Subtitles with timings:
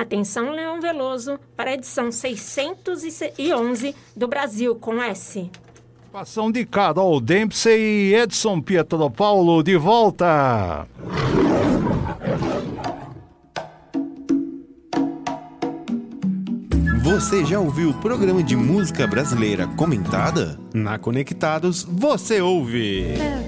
[0.00, 5.50] Atenção, Leão Veloso, para a edição 611 do Brasil com S.
[6.12, 10.86] Participação de Carol Dempsey e Edson Pietro Paulo de volta.
[17.02, 20.60] Você já ouviu o programa de música brasileira comentada?
[20.72, 23.02] Na Conectados você ouve.
[23.02, 23.47] É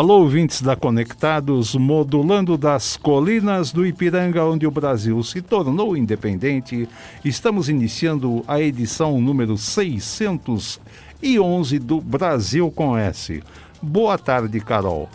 [0.00, 6.88] Alô, ouvintes da Conectados, modulando das colinas do Ipiranga, onde o Brasil se tornou independente,
[7.22, 13.42] estamos iniciando a edição número 611 do Brasil com S.
[13.82, 15.06] Boa tarde, Carol.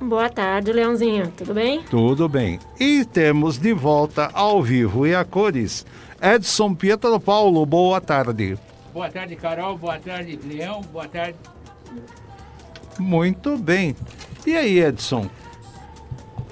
[0.00, 1.32] Boa tarde, Leãozinho.
[1.36, 1.82] Tudo bem?
[1.82, 2.60] Tudo bem.
[2.78, 5.84] E temos de volta ao vivo e a cores
[6.22, 7.66] Edson Pietro Paulo.
[7.66, 8.56] Boa tarde.
[8.94, 9.76] Boa tarde, Carol.
[9.76, 10.80] Boa tarde, Leão.
[10.92, 11.34] Boa tarde.
[12.98, 13.94] Muito bem.
[14.46, 15.28] E aí, Edson?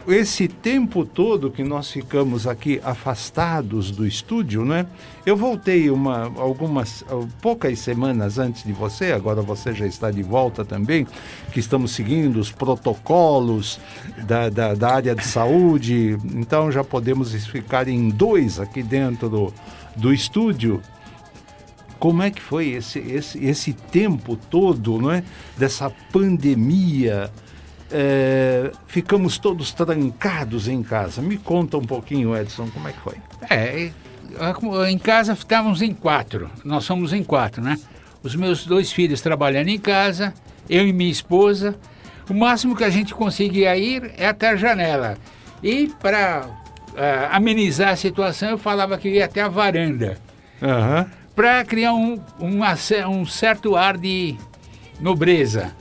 [0.06, 4.86] Esse tempo todo que nós ficamos aqui afastados do estúdio, né?
[5.26, 7.04] Eu voltei uma, algumas
[7.42, 11.06] poucas semanas antes de você, agora você já está de volta também,
[11.52, 13.78] que estamos seguindo os protocolos
[14.26, 19.52] da, da, da área de saúde, então já podemos ficar em dois aqui dentro do,
[19.94, 20.80] do estúdio
[21.98, 25.22] como é que foi esse, esse, esse tempo todo, não é?
[25.56, 27.30] Dessa pandemia.
[27.90, 31.22] É, ficamos todos trancados em casa.
[31.22, 33.16] Me conta um pouquinho, Edson, como é que foi?
[33.48, 33.90] É,
[34.90, 36.50] em casa estávamos em quatro.
[36.64, 37.78] Nós somos em quatro, né?
[38.22, 40.34] Os meus dois filhos trabalhando em casa,
[40.68, 41.76] eu e minha esposa.
[42.28, 45.16] O máximo que a gente conseguia ir é até a janela.
[45.62, 46.96] E para uh,
[47.32, 50.18] amenizar a situação, eu falava que ia até a varanda.
[50.60, 52.74] Uhum para criar um, uma,
[53.08, 54.34] um certo ar de
[55.00, 55.72] nobreza,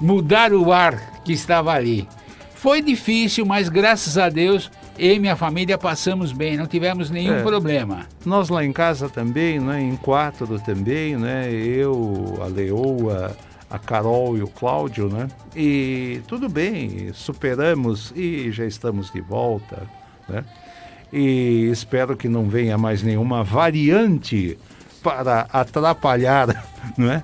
[0.00, 2.08] mudar o ar que estava ali.
[2.54, 7.34] Foi difícil, mas graças a Deus eu e minha família passamos bem, não tivemos nenhum
[7.34, 8.06] é, problema.
[8.24, 13.36] Nós lá em casa também, né, em quatro também, né, eu, a Leoa,
[13.68, 19.82] a Carol e o Cláudio, né, e tudo bem, superamos e já estamos de volta,
[20.26, 20.46] né,
[21.12, 24.56] e espero que não venha mais nenhuma variante
[25.04, 26.64] para atrapalhar
[26.96, 27.22] não é?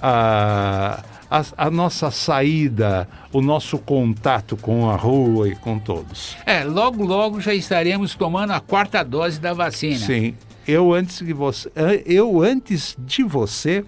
[0.00, 6.36] a, a, a, nossa saída, o nosso contato com a rua e com todos.
[6.44, 9.96] É, logo, logo já estaremos tomando a quarta dose da vacina.
[9.96, 10.34] Sim.
[10.68, 11.70] Eu antes de você,
[12.06, 13.84] eu antes de você,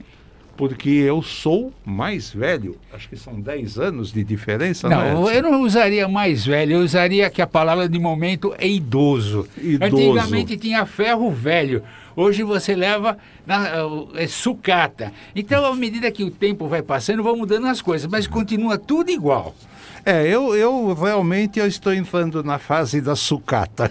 [0.57, 2.77] porque eu sou mais velho.
[2.93, 5.39] Acho que são 10 anos de diferença, não, não é?
[5.39, 9.47] eu não usaria mais velho, eu usaria que a palavra de momento é idoso.
[9.59, 9.85] idoso.
[9.85, 11.83] Antigamente tinha ferro velho.
[12.17, 13.69] Hoje você leva na,
[14.15, 15.13] é sucata.
[15.35, 19.11] Então, à medida que o tempo vai passando, vão mudando as coisas, mas continua tudo
[19.11, 19.55] igual.
[20.03, 23.91] É, eu, eu realmente eu estou entrando na fase da sucata.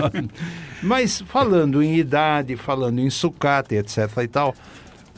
[0.82, 4.54] mas falando em idade, falando em sucata, etc e tal,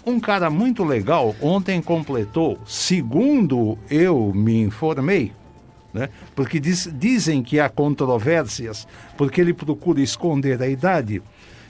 [0.05, 5.33] um cara muito legal ontem completou, segundo eu me informei,
[5.95, 6.09] né?
[6.35, 11.23] porque diz, dizem que há controvérsias, porque ele procura esconder a idade.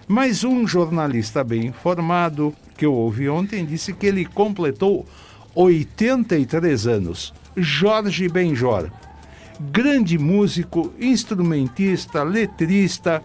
[0.08, 5.04] Mas um jornalista bem informado que eu ouvi ontem disse que ele completou
[5.54, 7.34] 83 anos.
[7.54, 8.90] Jorge Benjor,
[9.60, 13.22] grande músico, instrumentista, letrista,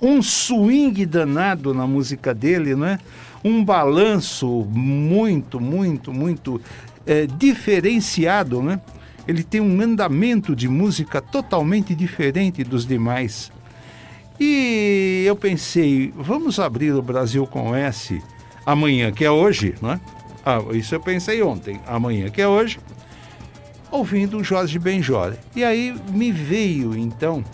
[0.00, 2.98] um swing danado na música dele, não é?
[3.44, 6.60] Um balanço muito, muito, muito
[7.06, 8.80] é, diferenciado, né?
[9.26, 13.51] Ele tem um andamento de música totalmente diferente dos demais.
[14.44, 18.20] E eu pensei, vamos abrir o Brasil com S
[18.66, 20.00] amanhã, que é hoje, né?
[20.44, 22.80] Ah, isso eu pensei ontem, amanhã, que é hoje.
[23.88, 25.34] ouvindo o Jorge Benjor.
[25.54, 27.44] E aí me veio então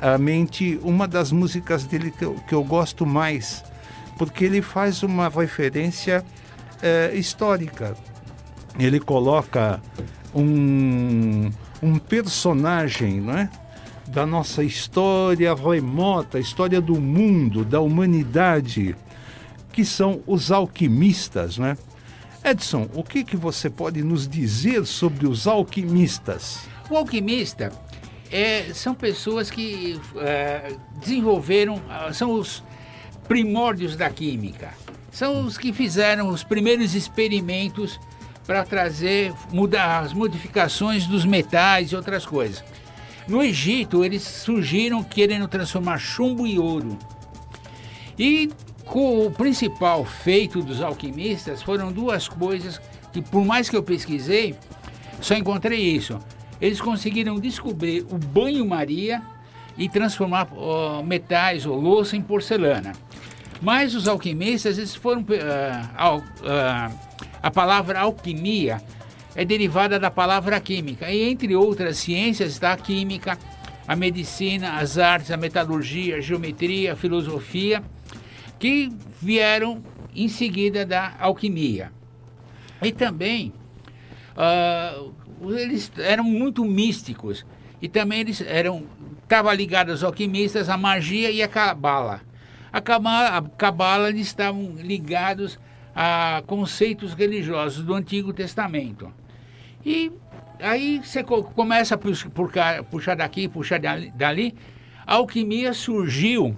[0.00, 3.62] à mente uma das músicas dele que eu, que eu gosto mais,
[4.18, 6.24] porque ele faz uma referência
[6.82, 7.94] eh, histórica.
[8.76, 9.80] Ele coloca
[10.34, 13.48] um, um personagem, não é?
[14.10, 18.96] Da nossa história remota, história do mundo, da humanidade,
[19.72, 21.78] que são os alquimistas, né?
[22.44, 26.60] Edson, o que, que você pode nos dizer sobre os alquimistas?
[26.90, 27.70] O alquimista
[28.32, 32.64] é, são pessoas que é, desenvolveram, ah, são os
[33.28, 34.70] primórdios da química.
[35.12, 38.00] São os que fizeram os primeiros experimentos
[38.46, 42.64] para trazer mudar as modificações dos metais e outras coisas.
[43.30, 46.98] No Egito, eles surgiram querendo transformar chumbo em ouro.
[48.18, 48.50] E
[48.84, 52.80] o principal feito dos alquimistas foram duas coisas
[53.12, 54.56] que, por mais que eu pesquisei,
[55.20, 56.18] só encontrei isso.
[56.60, 59.22] Eles conseguiram descobrir o banho-maria
[59.78, 60.48] e transformar
[61.06, 62.94] metais ou louça em porcelana.
[63.62, 65.20] Mas os alquimistas, eles foram.
[65.20, 67.10] Uh, uh,
[67.40, 68.82] a palavra alquimia
[69.34, 73.38] é derivada da palavra química, e entre outras ciências está a química,
[73.86, 77.82] a medicina, as artes, a metalurgia, a geometria, a filosofia
[78.58, 79.82] que vieram
[80.14, 81.92] em seguida da alquimia.
[82.82, 83.52] E também
[84.36, 85.14] uh,
[85.50, 87.44] eles eram muito místicos
[87.80, 88.84] e também eles eram
[89.22, 91.40] estavam ligados aos alquimistas à magia e.
[91.40, 92.20] A cabala,
[92.72, 92.80] a
[93.56, 95.58] cabala eles estavam ligados
[95.94, 99.12] a conceitos religiosos do Antigo Testamento.
[99.84, 100.12] E
[100.60, 104.54] aí você começa a puxar daqui, puxar dali.
[105.06, 106.56] A alquimia surgiu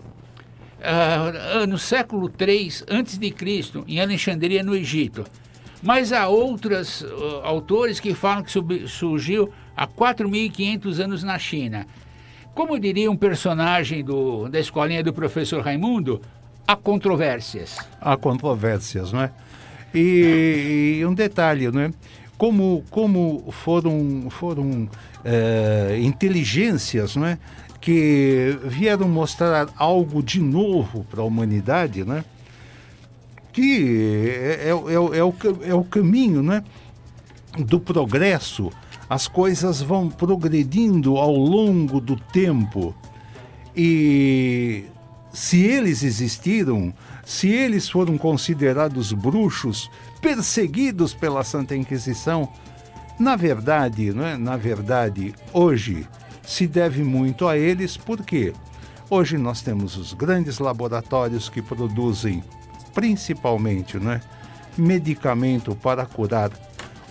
[0.82, 5.24] uh, no século III a.C., em Alexandria, no Egito.
[5.82, 8.52] Mas há outros uh, autores que falam que
[8.86, 11.86] surgiu há 4.500 anos na China.
[12.54, 16.20] Como diria um personagem do, da escolinha do professor Raimundo,
[16.66, 17.78] há controvérsias.
[18.00, 19.32] Há controvérsias, não é?
[19.94, 21.90] E, e um detalhe, não é?
[22.42, 24.88] Como, como foram, foram
[25.24, 27.38] é, inteligências, não é?
[27.80, 32.24] que vieram mostrar algo de novo para a humanidade, né?
[33.52, 36.64] que é, é, é, é, o, é o caminho né?
[37.56, 38.72] do progresso.
[39.08, 42.92] As coisas vão progredindo ao longo do tempo.
[43.76, 44.86] E
[45.32, 46.92] se eles existiram,
[47.24, 49.88] se eles foram considerados bruxos,
[50.22, 52.48] perseguidos pela Santa Inquisição,
[53.18, 54.36] na verdade, não é?
[54.36, 56.06] na verdade, hoje
[56.42, 58.52] se deve muito a eles, porque
[59.10, 62.42] hoje nós temos os grandes laboratórios que produzem,
[62.94, 64.20] principalmente, né,
[64.78, 66.50] medicamento para curar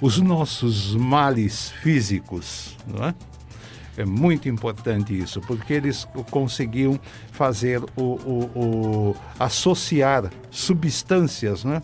[0.01, 3.13] os nossos males físicos, não é?
[3.97, 6.97] É muito importante isso, porque eles conseguiam
[7.33, 11.81] fazer o, o, o associar substâncias, né?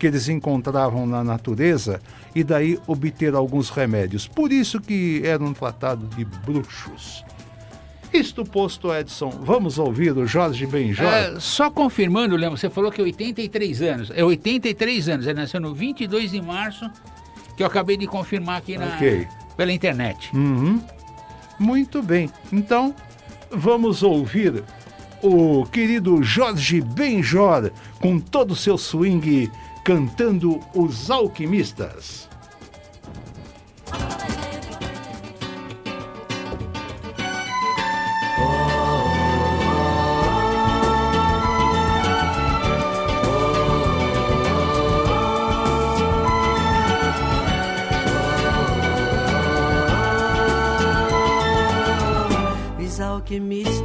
[0.00, 2.00] Que eles encontravam na natureza
[2.34, 4.26] e daí obter alguns remédios.
[4.26, 7.22] Por isso que eram tratados de bruxos.
[8.10, 11.06] Isto posto, Edson, vamos ouvir o Jorge Benjor.
[11.06, 14.10] É, só confirmando, Leandro, você falou que é 83 anos.
[14.12, 16.90] É 83 anos, ele nasceu no 22 de março,
[17.54, 19.28] que eu acabei de confirmar aqui na, okay.
[19.54, 20.34] pela internet.
[20.34, 20.82] Uhum.
[21.58, 22.30] Muito bem.
[22.50, 22.94] Então,
[23.50, 24.64] vamos ouvir
[25.22, 29.50] o querido Jorge Benjor com todo o seu swing
[29.84, 32.28] cantando Os Alquimistas.
[52.78, 53.79] Os alquimistas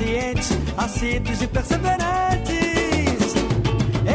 [0.00, 3.34] pacientes, assíduos e perseverantes.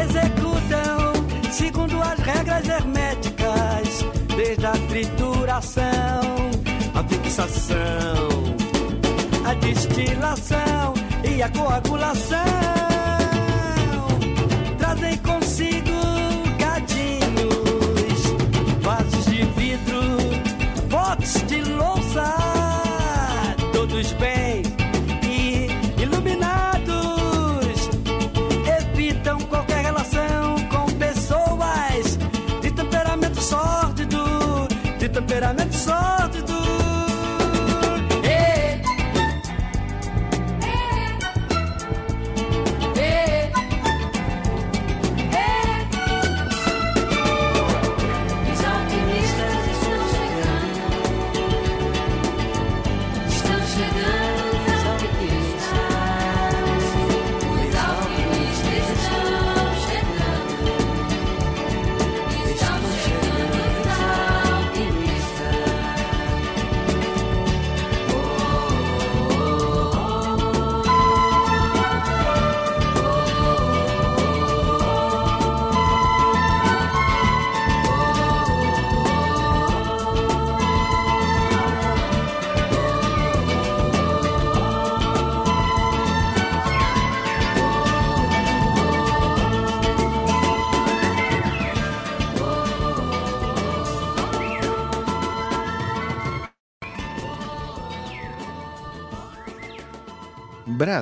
[0.04, 1.12] Executam
[1.52, 4.04] segundo as regras herméticas
[4.36, 6.20] desde a trituração,
[6.94, 8.28] a fixação,
[9.44, 12.75] a destilação e a coagulação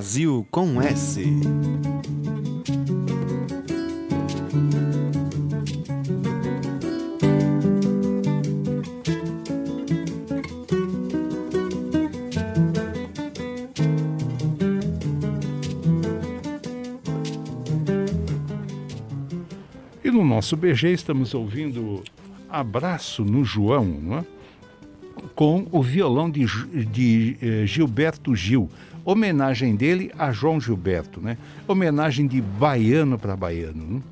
[0.05, 1.23] Brasil com S.
[20.05, 22.05] E no nosso BG estamos ouvindo
[22.51, 24.34] Abraço no João, não é?
[25.35, 26.47] Com o violão de,
[26.87, 28.71] de eh, Gilberto Gil.
[29.05, 31.37] Homenagem dele a João Gilberto, né?
[31.69, 33.85] Homenagem de baiano para baiano.
[33.97, 34.03] né?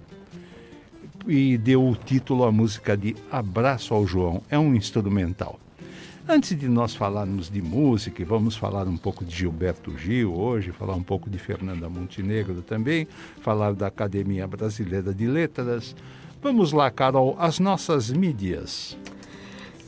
[1.27, 4.43] E deu o título à música de Abraço ao João.
[4.51, 5.59] É um instrumental.
[6.29, 10.71] Antes de nós falarmos de música, e vamos falar um pouco de Gilberto Gil hoje,
[10.71, 13.09] falar um pouco de Fernanda Montenegro também,
[13.41, 15.97] falar da Academia Brasileira de Letras.
[16.41, 18.97] Vamos lá, Carol, as nossas mídias.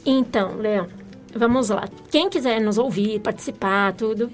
[0.04, 0.88] Então, Leão,
[1.34, 1.88] vamos lá.
[2.10, 4.30] Quem quiser nos ouvir, participar, tudo.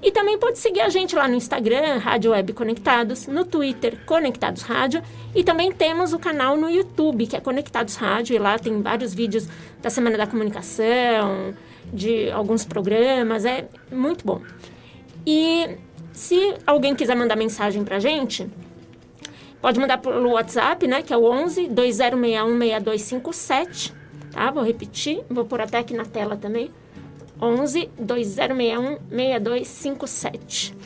[0.02, 4.60] E também pode seguir a gente lá no Instagram, Rádio Web Conectados, no Twitter, Conectados
[4.60, 5.02] Rádio,
[5.34, 9.14] e também temos o canal no YouTube, que é Conectados Rádio, e lá tem vários
[9.14, 9.48] vídeos
[9.80, 11.54] da Semana da Comunicação,
[11.90, 14.42] de alguns programas, é muito bom.
[15.26, 15.78] E
[16.12, 18.46] se alguém quiser mandar mensagem pra gente,
[19.64, 21.00] pode mandar pelo WhatsApp, né?
[21.00, 23.94] Que é o 11 2061 6257.
[24.30, 24.50] Tá?
[24.50, 26.70] Vou repetir, vou pôr até aqui na tela também.
[27.40, 30.76] 11 2061 6257.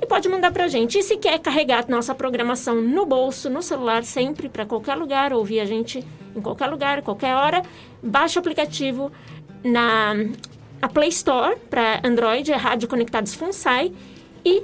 [0.00, 0.96] E pode mandar pra gente.
[0.96, 5.58] E se quer carregar nossa programação no bolso, no celular, sempre, para qualquer lugar, ouvir
[5.58, 6.06] a gente
[6.36, 7.62] em qualquer lugar, qualquer hora,
[8.00, 9.10] baixa o aplicativo
[9.64, 10.14] na
[10.80, 13.92] a Play Store para Android, é Rádio Conectados FUNSAI,
[14.44, 14.62] e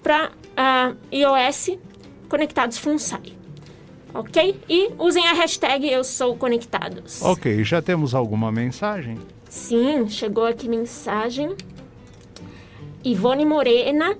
[0.00, 0.30] para
[1.12, 1.76] iOS,
[2.34, 3.32] Conectados FUNSAI.
[4.12, 4.60] Ok?
[4.68, 7.22] E usem a hashtag Eu Sou Conectados.
[7.22, 9.18] Ok, já temos alguma mensagem?
[9.48, 11.54] Sim, chegou aqui mensagem.
[13.04, 14.16] Ivone Morena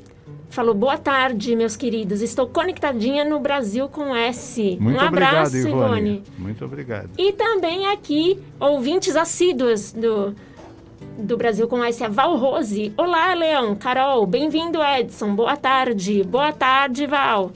[0.48, 2.22] falou: Boa tarde, meus queridos.
[2.22, 4.78] Estou conectadinha no Brasil com S.
[4.80, 6.10] Muito um abraço, obrigado, Ivone.
[6.10, 6.22] Ivone.
[6.38, 7.10] Muito obrigado.
[7.18, 10.32] E também aqui, ouvintes assíduos do,
[11.18, 12.92] do Brasil com S, a Val Rose.
[12.96, 15.34] Olá, Leão, Carol, bem-vindo, Edson.
[15.34, 16.22] Boa tarde.
[16.22, 17.50] Boa tarde, Val.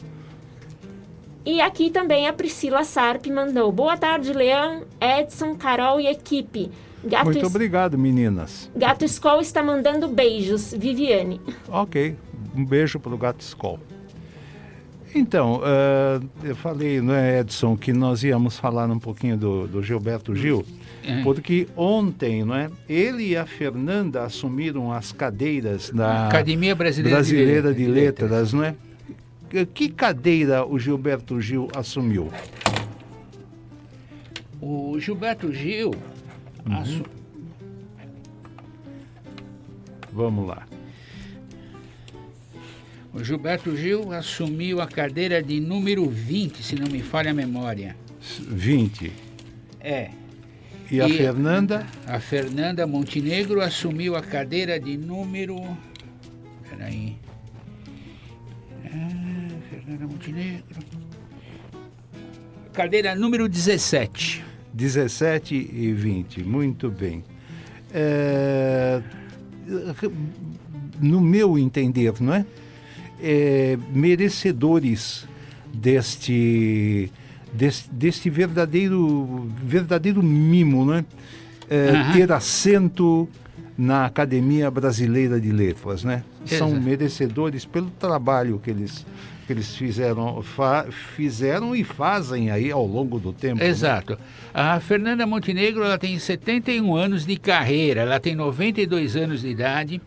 [1.51, 3.73] E aqui também a Priscila Sarp mandou.
[3.73, 6.71] Boa tarde, Leão, Edson, Carol e equipe.
[7.03, 8.71] Gato, Muito Es- obrigado, meninas.
[8.77, 10.75] Gato Skol está mandando beijos.
[10.77, 11.41] Viviane.
[11.71, 12.15] Ok,
[12.55, 13.79] um beijo para o Gato Skol.
[15.15, 19.83] Então, ah, eu falei, não é, Edson, que nós íamos falar um pouquinho do, do
[19.83, 20.67] Gilberto Gil,
[21.03, 21.23] É.
[21.23, 27.73] porque ontem, não é, ele e a Fernanda assumiram as cadeiras da Academia Brasileira, Brasileira
[27.73, 28.75] de, de Letras, não é?
[29.49, 32.31] Que- Que cadeira o Gilberto Gil assumiu?
[34.61, 35.93] O Gilberto Gil,
[36.71, 37.05] assu-
[40.13, 40.67] Vamos lá.
[43.15, 47.97] o Gilberto Gil assumiu a cadeira de número 20, se não me falha a memória.
[48.49, 49.13] 20.
[49.81, 50.11] É.
[50.91, 51.87] E a E- Fernanda?
[52.07, 55.57] A Fernanda Montenegro assumiu a cadeira de número.
[56.69, 57.17] Peraí.
[60.09, 60.65] Montenegro.
[62.73, 64.45] Cadeira número 17.
[64.73, 67.25] 17 e 20, muito bem.
[67.93, 69.03] É,
[71.01, 72.47] no meu entender, não é?
[73.21, 75.27] É, merecedores
[75.73, 77.11] deste,
[77.53, 81.05] deste, deste verdadeiro, verdadeiro mimo, não é?
[81.71, 82.13] É, Aham.
[82.13, 83.29] Ter assento
[83.77, 86.25] na Academia Brasileira de Letras, né?
[86.45, 86.83] São Exato.
[86.83, 89.07] merecedores pelo trabalho que eles,
[89.49, 90.85] que eles fizeram, fa-
[91.17, 93.57] fizeram e fazem aí ao longo do tempo.
[93.61, 93.67] né?
[93.67, 94.19] Exato.
[94.53, 100.03] A Fernanda Montenegro ela tem 71 anos de carreira, ela tem 92 anos de idade.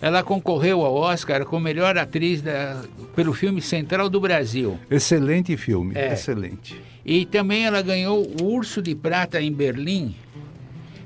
[0.00, 2.82] Ela concorreu ao Oscar como melhor atriz da-
[3.14, 4.78] pelo filme Central do Brasil.
[4.90, 6.14] Excelente filme, É.
[6.14, 6.80] excelente.
[7.04, 10.14] E também ela ganhou o Urso de Prata em Berlim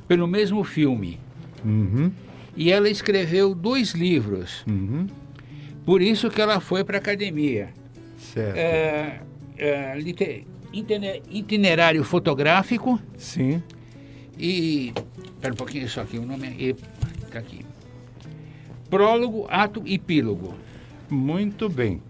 [0.06, 1.18] pelo mesmo filme.
[1.64, 2.12] Uhum,
[2.56, 4.62] E ela escreveu dois livros.
[4.64, 5.08] uhum,
[5.84, 7.68] Por isso que ela foi para a academia.
[8.18, 8.56] certo.
[8.56, 9.20] É,
[9.58, 9.98] é,
[11.30, 13.62] itinerário fotográfico Sim,
[14.38, 14.92] e.
[15.24, 16.74] Espera um pouquinho, só aqui, o nome é.
[17.24, 17.64] Está aqui.
[18.88, 20.54] Prólogo, ato e epílogo.
[21.10, 22.00] muito bem.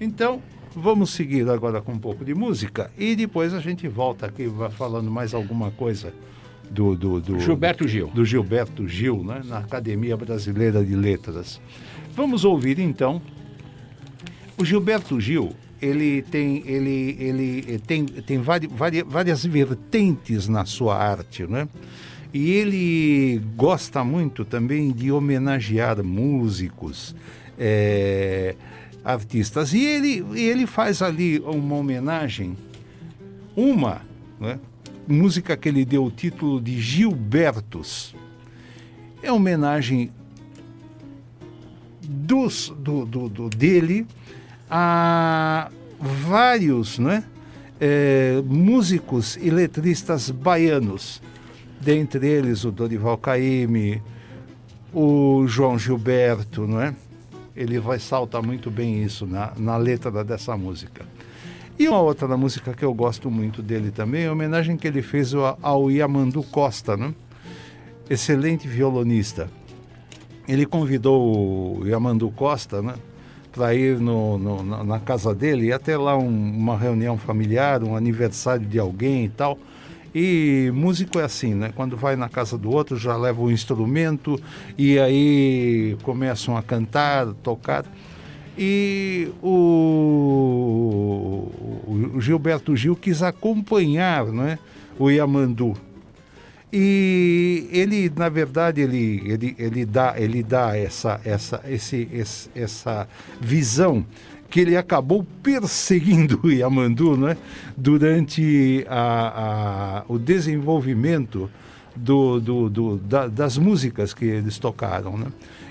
[0.00, 0.42] Então,
[0.74, 4.70] vamos seguir agora com um pouco de música e depois a gente volta aqui vai
[4.70, 6.12] falando mais alguma coisa
[6.70, 8.08] do, do, do Gilberto Gil.
[8.08, 11.60] do Gilberto Gil, né, na Academia Brasileira de Letras.
[12.14, 13.20] Vamos ouvir então.
[14.58, 20.96] O Gilberto Gil, ele tem, ele, ele tem, tem vari, vari- várias vertentes na sua
[20.96, 21.68] arte, né?
[22.32, 27.14] E ele gosta muito também de homenagear músicos,
[27.58, 28.54] eh,
[29.04, 29.72] artistas.
[29.72, 32.56] E ele, ele faz ali uma homenagem
[33.56, 34.02] uma
[34.38, 34.60] né,
[35.08, 38.14] música que ele deu o título de Gilbertos.
[39.22, 40.12] É homenagem
[42.10, 44.04] dos, do, do, do- dele
[44.68, 47.22] a vários né,
[47.80, 51.22] eh, músicos e letristas baianos,
[51.80, 54.02] dentre eles o Dorival Caymmi,
[54.92, 56.92] o João Gilberto, não é?
[57.54, 61.04] Ele vai saltar muito bem isso na, na letra dessa música.
[61.78, 65.00] E uma outra música que eu gosto muito dele também é a homenagem que ele
[65.02, 67.14] fez ao, ao Yamandu Costa, né?
[68.08, 69.48] excelente violonista.
[70.50, 72.94] Ele convidou o Yamandu Costa né?
[73.52, 77.94] para ir no, no- na, casa dele, e até lá um- uma reunião familiar, um
[77.94, 79.56] aniversário de alguém e tal.
[80.12, 81.72] E músico é assim, né?
[81.74, 84.40] Quando vai na casa do outro, já leva o instrumento
[84.76, 87.84] e aí começam a cantar, tocar.
[88.58, 89.48] E o,
[92.16, 94.58] o Gilberto Gil quis acompanhar né,
[94.98, 95.74] o Yamandu.
[96.72, 103.08] E ele, na verdade, ele, ele, ele dá, ele dá essa, essa, esse, esse- essa
[103.40, 104.04] visão
[104.48, 107.36] que ele acabou perseguindo Yamandu né,
[107.76, 111.50] durante a, a- o desenvolvimento
[111.96, 115.16] do, do, do- da- das músicas que eles tocaram.
[115.16, 115.26] Né?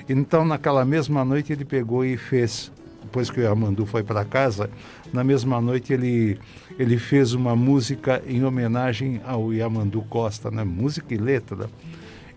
[0.07, 4.69] Então, naquela mesma noite, ele pegou e fez, depois que o Yamandu foi para casa,
[5.12, 6.38] na mesma noite ele,
[6.77, 10.63] ele fez uma música em homenagem ao Yamandu Costa, né?
[10.63, 11.69] música e letra.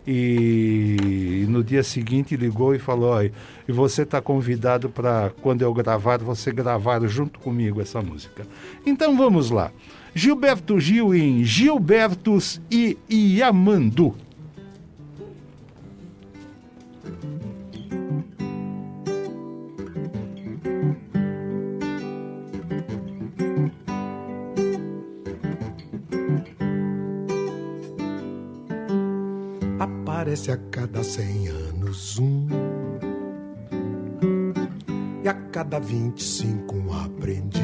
[0.07, 3.33] E no dia seguinte ligou e falou: Olha,
[3.69, 8.45] e você está convidado para, quando eu gravar, você gravar junto comigo essa música.
[8.85, 9.71] Então vamos lá.
[10.15, 14.15] Gilberto Gil em Gilbertos e Yamandu.
[30.33, 32.47] Aparece a cada cem anos um.
[35.23, 37.61] E a cada vinte e cinco um aprendiz.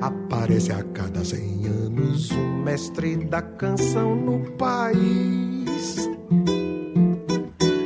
[0.00, 6.08] Aparece a cada cem anos um mestre da canção no país.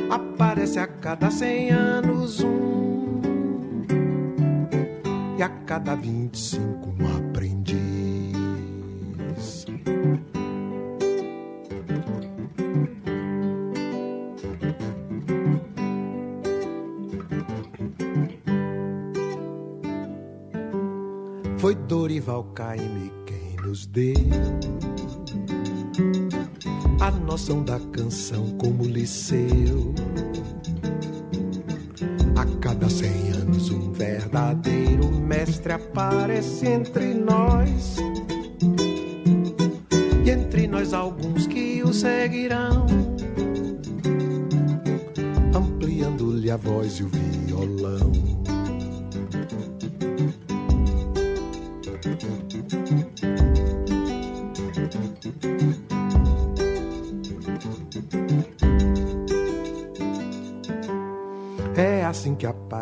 [0.09, 3.19] Aparece a cada cem anos um.
[5.37, 7.10] E a cada vinte e cinco um
[21.71, 24.13] Foi Dorival Caymmi quem nos deu
[26.99, 29.95] a noção da canção como liceu.
[32.35, 37.95] A cada cem anos um verdadeiro mestre aparece entre nós.
[40.25, 42.85] E entre nós alguns que o seguirão,
[45.55, 48.40] ampliando-lhe a voz e o violão.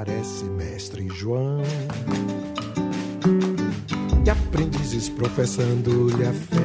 [0.10, 1.62] parece mestre João.
[4.26, 6.59] E aprendizes professando-lhe a fé.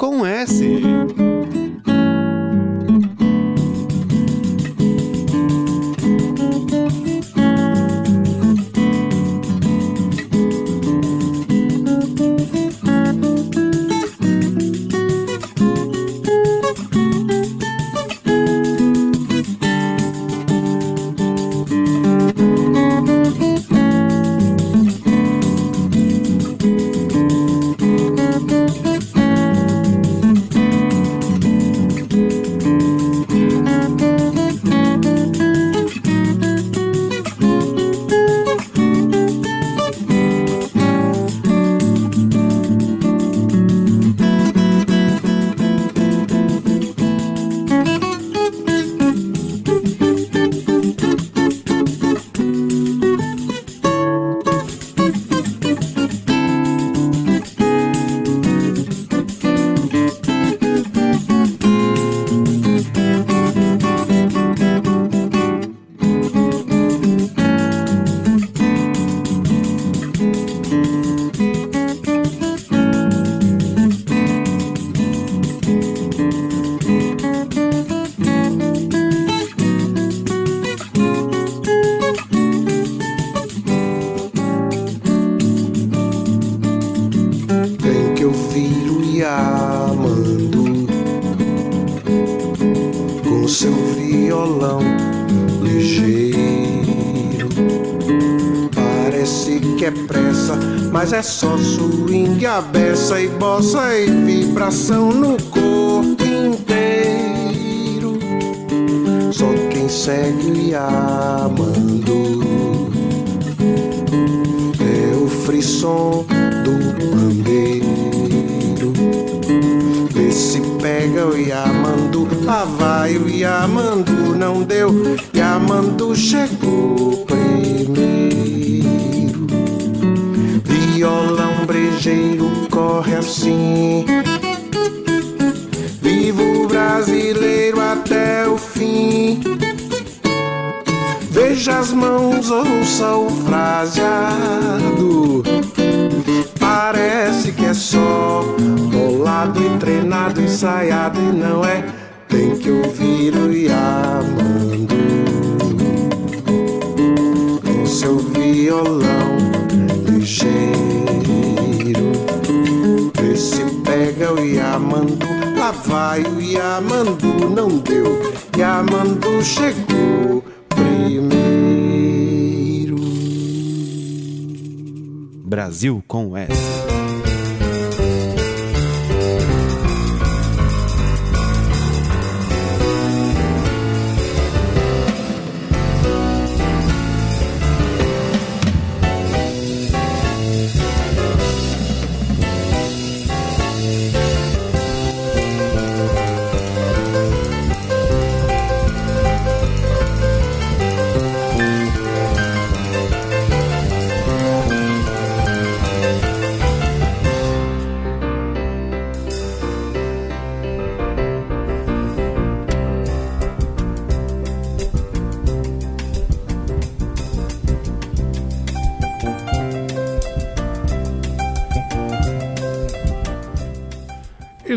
[0.00, 0.69] com S.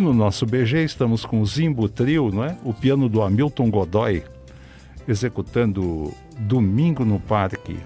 [0.04, 2.58] no nosso BG estamos com o Zimbo Trio, não é?
[2.64, 4.22] O piano do Hamilton Godoy,
[5.08, 7.78] executando Domingo no Parque,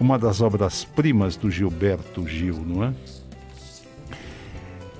[0.00, 2.92] uma das obras-primas do Gilberto Gil, não é?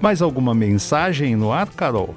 [0.01, 2.15] Mais alguma mensagem no ar, Carol?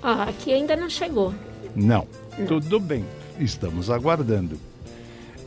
[0.00, 1.34] Ah, aqui ainda não chegou.
[1.74, 2.06] Não.
[2.38, 2.46] não.
[2.46, 3.04] Tudo bem.
[3.40, 4.58] Estamos aguardando.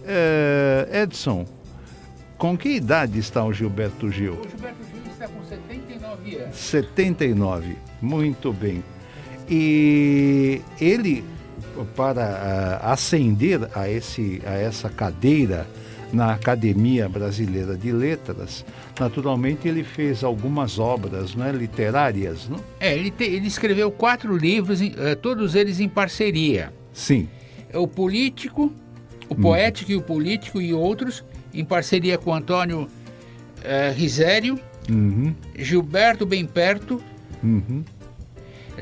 [0.05, 1.45] É, Edson,
[2.37, 4.33] com que idade está o Gilberto Gil?
[4.33, 4.90] O Gilberto Gil
[5.21, 6.55] está com 79 anos.
[6.55, 7.77] 79.
[8.01, 8.83] Muito bem.
[9.49, 11.23] E ele,
[11.95, 15.67] para ah, ascender a, esse, a essa cadeira
[16.11, 18.65] na Academia Brasileira de Letras,
[18.99, 22.59] naturalmente ele fez algumas obras né, literárias, não?
[22.79, 26.73] É, ele, te- ele escreveu quatro livros, eh, todos eles em parceria.
[26.91, 27.29] Sim.
[27.73, 28.73] O Político,
[29.29, 32.89] o Poético e o Político e outros, em parceria com Antônio
[33.63, 37.01] eh, Risério, Uhum, Gilberto Bem Perto,
[37.43, 37.83] uhum.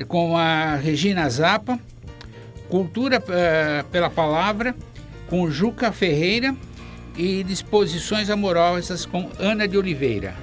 [0.08, 1.80] com a Regina Zappa,
[2.70, 4.76] Cultura eh, pela Palavra,
[5.28, 6.56] com Juca Ferreira
[7.18, 10.36] e Disposições Amorosas com Ana de Oliveira.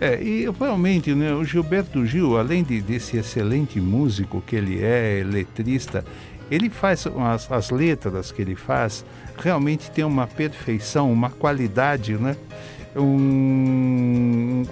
[0.00, 5.22] É, e realmente, né, o Gilberto Gil, além de, desse excelente músico que ele é,
[5.24, 6.04] letrista,
[6.50, 9.04] ele faz as, as letras que ele faz,
[9.38, 12.36] realmente tem uma perfeição, uma qualidade, né?
[12.96, 14.62] Um,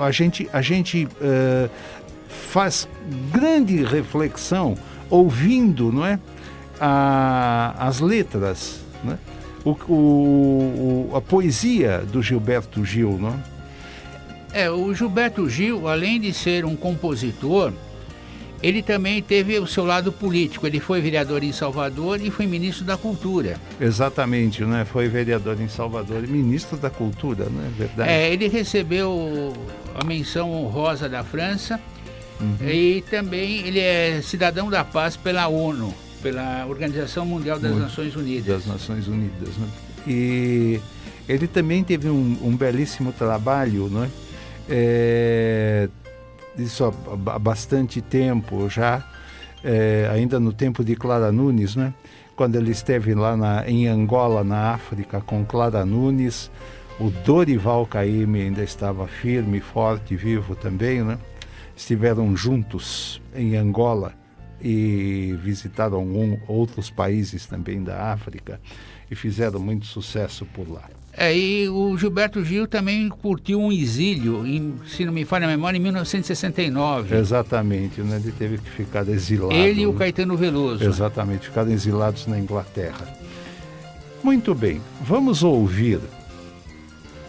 [0.00, 1.68] a gente, a gente eh,
[2.28, 2.88] faz
[3.32, 4.76] grande reflexão
[5.10, 6.18] ouvindo, não é?
[6.80, 9.18] A- as letras, né?
[9.64, 13.54] O- o- a poesia do Gilberto Gil, não é?
[14.64, 17.72] É, o Gilberto Gil, além de ser um compositor,
[18.64, 20.66] ele também teve o seu lado político.
[20.66, 23.60] Ele foi vereador em Salvador e foi ministro da Cultura.
[23.78, 24.86] Exatamente, né?
[24.86, 27.70] Foi vereador em Salvador e ministro da Cultura, né?
[27.76, 28.08] Verdade.
[28.08, 29.52] É, ele recebeu
[29.94, 31.78] a menção honrosa da França
[32.66, 37.82] e também ele é cidadão da paz pela ONU, pela Organização Mundial das Muito.
[37.82, 38.46] Nações Unidas.
[38.46, 39.68] das Nações Unidas, né?
[40.06, 40.80] E
[41.28, 44.10] ele também teve um, um belíssimo trabalho, né?
[44.70, 45.86] É,
[46.58, 49.04] isso há, bastante tempo já,
[49.62, 51.92] é, ainda no tempo de Clara Nunes, né?
[52.36, 56.50] Quando ele esteve lá na, em Angola, na África, com Clara Nunes,
[56.98, 61.18] o Dorival Caymmi ainda estava firme, forte, vivo também, né?
[61.76, 64.14] Estiveram juntos em Angola
[64.60, 68.60] e visitaram algum, outros países também da África
[69.10, 70.88] e fizeram muito sucesso por lá.
[71.16, 75.48] É, e o Gilberto Gil também curtiu um exílio, em, se não me falha a
[75.48, 77.16] memória, em 1969.
[77.16, 78.20] Exatamente, né?
[78.22, 79.54] ele teve que ficar exilado.
[79.54, 79.92] Ele e o?
[79.92, 80.82] Caetano Veloso.
[80.82, 83.06] Exatamente, ficaram exilados na Inglaterra.
[84.24, 86.00] Muito bem, vamos ouvir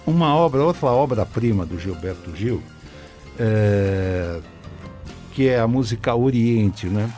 [0.06, 2.64] uma obra, outra obra-prima do Gilberto Gil,
[3.38, 4.40] é,
[5.34, 7.12] que é a música Oriente, né?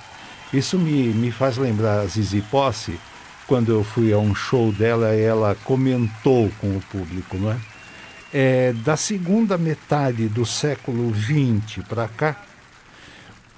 [0.51, 2.97] Isso me, me faz lembrar Zizi Posse,
[3.47, 7.57] quando eu fui a um show dela ela comentou com o público, não é?
[8.33, 12.43] É, da segunda metade do século XX para cá,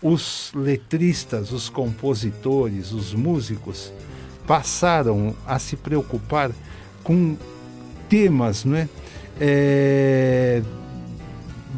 [0.02, 3.92] os letristas, os compositores, os músicos
[4.46, 6.52] passaram a se preocupar
[7.04, 7.36] com
[8.08, 8.88] temas não é?
[9.42, 10.62] É,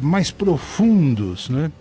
[0.00, 1.72] mais profundos, não é?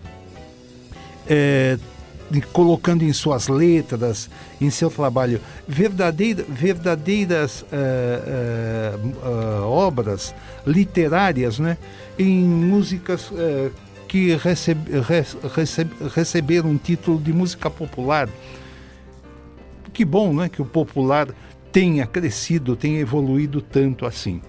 [2.53, 10.33] Colocando em suas letras, em seu trabalho, verdadeira, verdadeiras eh, eh, ah, obras
[10.65, 11.77] literárias né?
[12.17, 13.31] em músicas
[14.07, 18.29] que receb- re- receb- receberam um título de música popular.
[19.91, 20.47] Que bom né?
[20.47, 21.27] que o popular
[21.71, 24.41] tenha crescido, tenha evoluído tanto assim.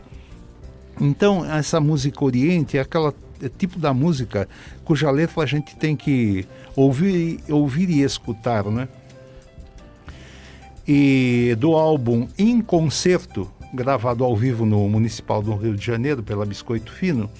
[1.00, 3.14] Então, essa música Oriente é aquela
[3.48, 4.48] tipo da música
[4.84, 8.88] cuja letra a gente tem que ouvir, ouvir e escutar, né?
[10.86, 16.44] E do álbum Em Concerto, gravado ao vivo no Municipal do Rio de Janeiro pela
[16.44, 17.30] Biscoito Fino,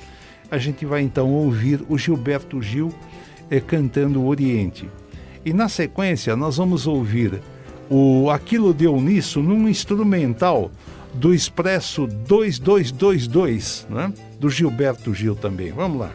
[0.50, 2.92] a gente vai então ouvir o Gilberto Gil
[3.50, 4.88] eh, cantando o Oriente.
[5.44, 7.40] E na sequência nós vamos ouvir
[7.90, 10.70] o Aquilo Deu Nisso num instrumental
[11.14, 14.12] do Expresso 2222, né?
[14.38, 15.72] do Gilberto Gil também.
[15.72, 16.12] Vamos lá.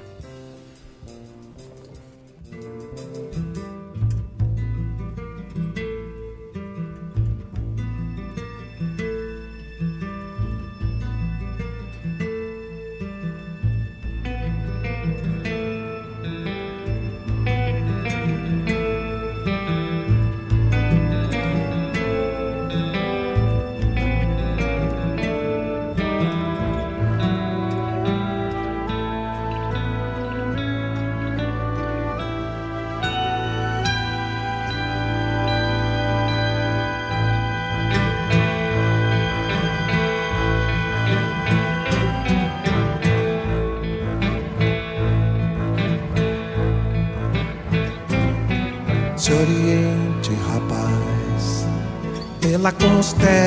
[52.88, 53.47] Constelação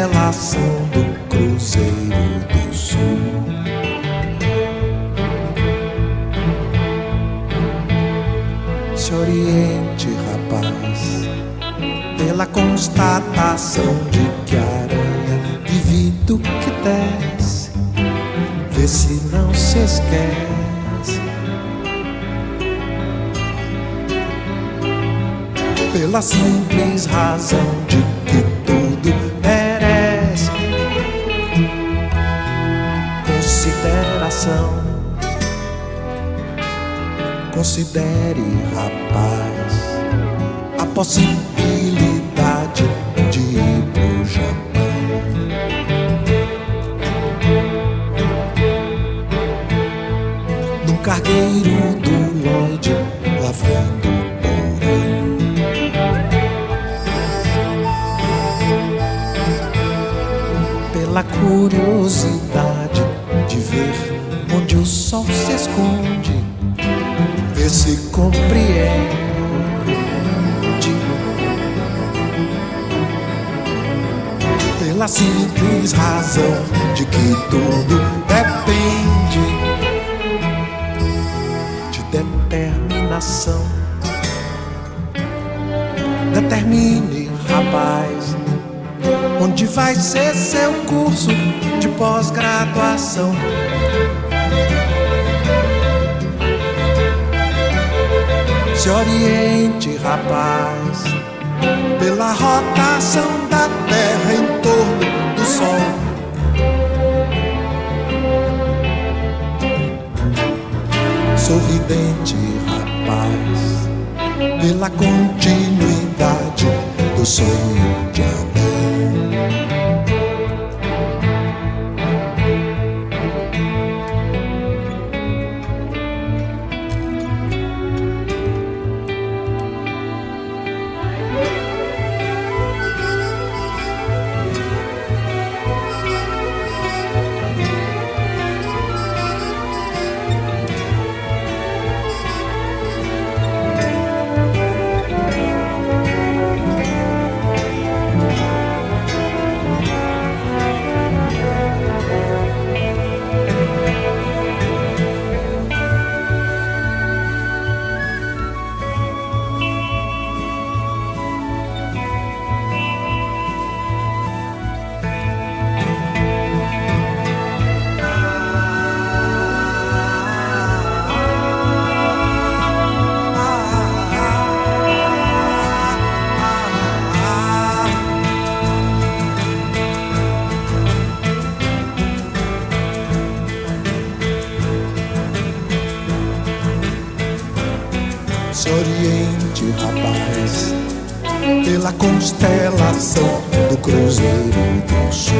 [193.00, 194.50] constelação do Cruzeiro
[194.86, 195.34] do Sul.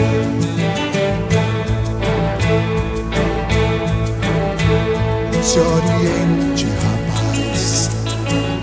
[5.42, 7.90] Se oriente, rapaz,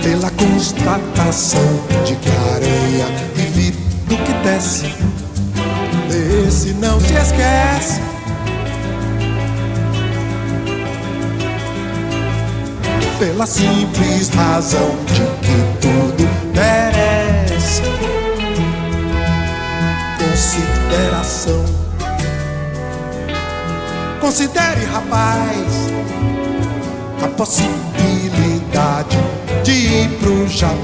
[0.01, 1.61] pela constatação
[2.05, 3.05] de que a aranha
[3.35, 3.71] vive
[4.07, 4.85] do que desce.
[6.09, 8.07] Desse não se esquece.
[13.19, 15.36] pela simples razão de
[24.27, 25.89] Considere, rapaz,
[27.23, 29.17] a possibilidade
[29.63, 30.83] de ir pro Japão.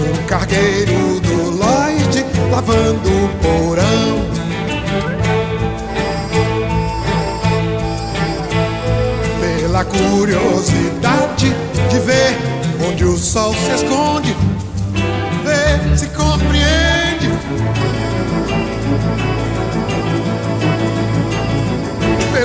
[0.00, 4.28] Num cargueiro do Lloyd, lavando o porão.
[9.40, 11.54] pela curiosidade
[11.90, 12.34] de ver
[12.88, 14.34] onde o sol se esconde,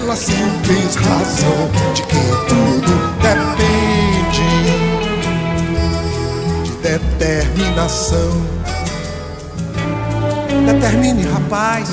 [0.03, 2.91] Pela simples razão de que tudo
[3.21, 4.43] depende
[6.65, 8.31] de determinação.
[10.65, 11.89] Determine, rapaz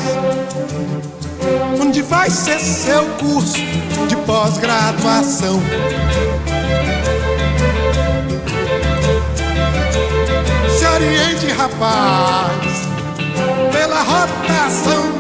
[1.81, 3.63] onde vai ser seu curso
[4.09, 5.63] de pós-graduação.
[10.77, 12.89] Se oriente, rapaz,
[13.71, 15.20] pela rotação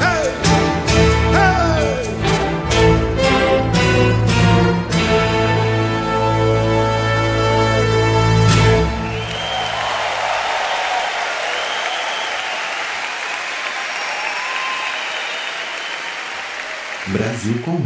[0.01, 0.33] Hey!
[1.35, 1.59] Hey!
[17.09, 17.79] Brasil com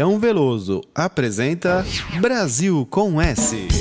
[0.00, 1.84] Leão Veloso apresenta
[2.22, 3.79] Brasil com S.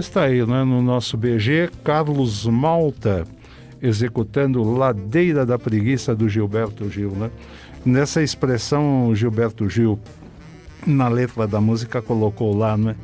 [0.00, 3.24] está aí, né, no nosso BG, Carlos Malta,
[3.80, 7.12] executando Ladeira da Preguiça do Gilberto Gil.
[7.12, 7.30] Né?
[7.84, 9.98] Nessa expressão, Gilberto Gil,
[10.86, 12.96] na letra da música, colocou lá, né?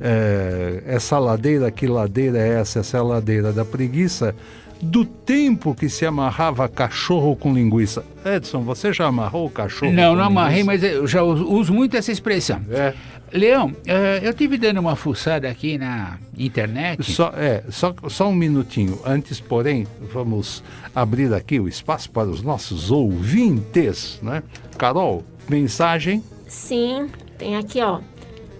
[0.00, 2.80] é, essa ladeira, que ladeira é essa?
[2.80, 4.34] Essa é a ladeira da preguiça.
[4.80, 8.04] Do tempo que se amarrava cachorro com linguiça.
[8.24, 9.92] Edson, você já amarrou o cachorro?
[9.92, 12.60] Não, não amarrei, mas eu já uso uso muito essa expressão.
[12.70, 12.92] É.
[13.32, 17.12] Leão, eh, eu tive dando uma fuçada aqui na internet.
[17.12, 19.00] Só, é, só, só um minutinho.
[19.04, 20.62] Antes, porém, vamos
[20.94, 24.42] abrir aqui o espaço para os nossos ouvintes, né?
[24.76, 26.22] Carol, mensagem.
[26.46, 27.08] Sim,
[27.38, 28.00] tem aqui, ó.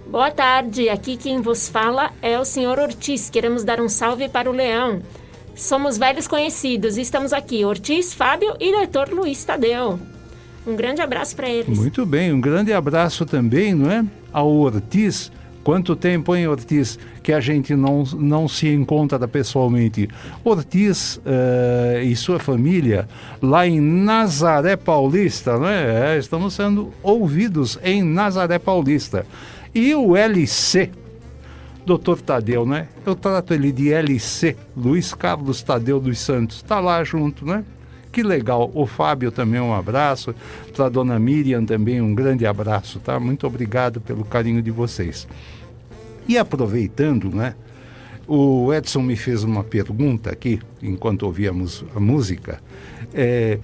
[0.09, 3.29] Boa tarde, aqui quem vos fala é o senhor Ortiz.
[3.29, 5.03] Queremos dar um salve para o Leão.
[5.55, 9.99] Somos velhos conhecidos e estamos aqui, Ortiz, Fábio e doutor Luiz Tadeu.
[10.67, 11.79] Um grande abraço para eles.
[11.79, 14.05] Muito bem, um grande abraço também, não é?
[14.33, 15.33] Ao Ortiz.
[15.67, 20.09] Quanto tempo, hein, Ortiz, que a gente não, não se encontra pessoalmente.
[20.45, 23.09] Ortiz eh, e sua família
[23.43, 26.15] lá em Nazaré Paulista, não é?
[26.15, 29.27] É, Estamos sendo ouvidos em Nazaré Paulista.
[29.75, 30.93] E o LC,
[31.85, 32.87] Doutor Tadeu, né?
[33.05, 36.59] Eu trato ele de LC, Luiz Carlos Tadeu dos Santos.
[36.59, 37.65] Está lá junto, né?
[38.13, 38.71] Que legal.
[38.73, 40.35] O Fábio também um abraço.
[40.73, 43.21] Para a dona Miriam também um grande abraço, tá?
[43.21, 45.27] Muito obrigado pelo carinho de vocês.
[46.29, 47.55] E aproveitando, né?
[48.27, 52.61] O Edson me fez uma pergunta aqui, enquanto ouvíamos a música.
[53.15, 53.59] É,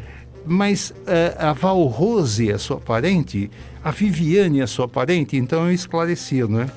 [0.46, 3.50] mas é, a Val Rose é sua parente?
[3.82, 5.36] A Viviane é sua parente?
[5.36, 6.70] Então eu esclareci, não é?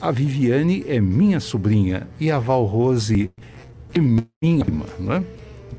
[0.00, 3.30] A Viviane é minha sobrinha e a Val Rose
[3.94, 5.22] é minha irmã, não é?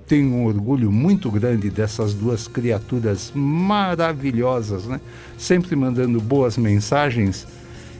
[0.08, 5.02] Tenho um orgulho muito grande dessas duas criaturas maravilhosas, né?
[5.38, 7.46] Sempre mandando boas mensagens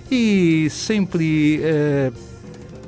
[0.10, 2.12] e sempre eh,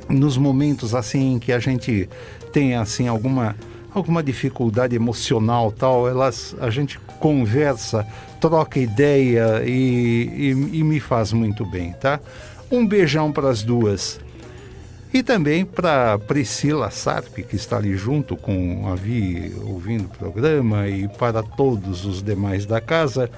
[0.10, 2.08] nos momentos assim que a gente
[2.54, 3.56] tem assim alguma
[3.94, 8.06] alguma dificuldade emocional tal, elas a gente conversa,
[8.40, 9.72] troca ideia e,
[10.54, 12.20] e- e me faz muito bem, tá?
[12.70, 14.20] Um beijão para as duas.
[15.12, 20.88] E também para Priscila Sarp, que está ali junto com a Vi ouvindo o programa,
[20.88, 23.32] e para todos os demais da casa,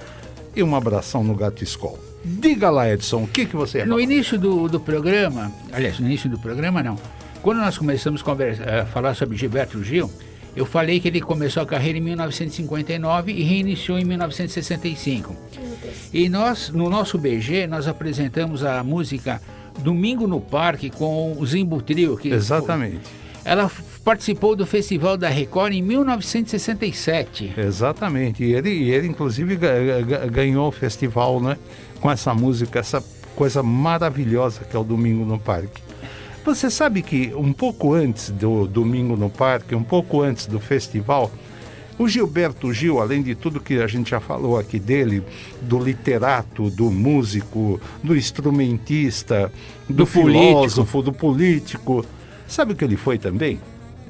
[0.54, 2.09] e um abração no Gato Escol.
[2.24, 6.28] Diga lá, Edson, o que, que você No início do, do programa, aliás, no início
[6.28, 6.98] do programa não,
[7.42, 10.10] quando nós começamos a a falar sobre Gilberto Gil,
[10.54, 15.34] eu falei que ele começou a carreira em 1959 e reiniciou em 1965.
[16.12, 19.40] E nós, no nosso BG, nós apresentamos a música
[19.78, 22.16] Domingo no Parque com o Zimbo Trio.
[22.16, 22.98] Que Exatamente.
[23.44, 23.70] Ela
[24.04, 27.54] participou do Festival da Record em 1967.
[27.56, 28.44] Exatamente.
[28.44, 31.56] E ele, ele inclusive, ga- ga- ganhou o festival, né?
[32.00, 33.02] Com essa música, essa
[33.36, 35.82] coisa maravilhosa que é o Domingo no Parque.
[36.44, 41.30] Você sabe que um pouco antes do Domingo no Parque, um pouco antes do festival,
[41.98, 45.22] o Gilberto Gil, além de tudo que a gente já falou aqui dele,
[45.60, 49.52] do literato, do músico, do instrumentista,
[49.86, 50.46] do, Do político.
[50.48, 52.04] filósofo, do político,
[52.48, 53.60] sabe o que ele foi também?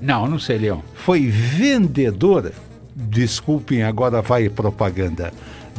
[0.00, 0.82] Não, não sei, Leão.
[0.94, 2.52] foi vendedora,
[2.94, 5.32] desculpem, agora vai propaganda,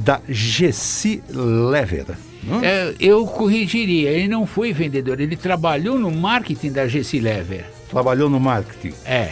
[0.04, 2.06] da Gessi Lever.
[2.44, 2.64] não?
[2.64, 7.66] É, eu corrigiria, ele não foi vendedor, ele trabalhou no marketing da GC Lever.
[7.90, 8.96] Trabalhou no marketing.
[9.06, 9.32] É,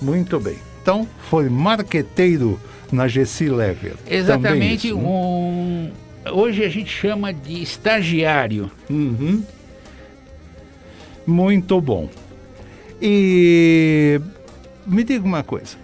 [0.00, 0.56] Muito bem.
[0.82, 2.60] Então, foi marqueteiro
[2.92, 3.94] na Gessi Lever.
[4.08, 5.02] exatamente isso, né?
[5.02, 5.90] um.
[6.32, 8.70] Hoje a gente chama de estagiário.
[8.90, 9.42] Uhum.
[11.26, 12.08] Muito bom.
[13.02, 14.20] E
[14.86, 15.76] me diga uma coisa.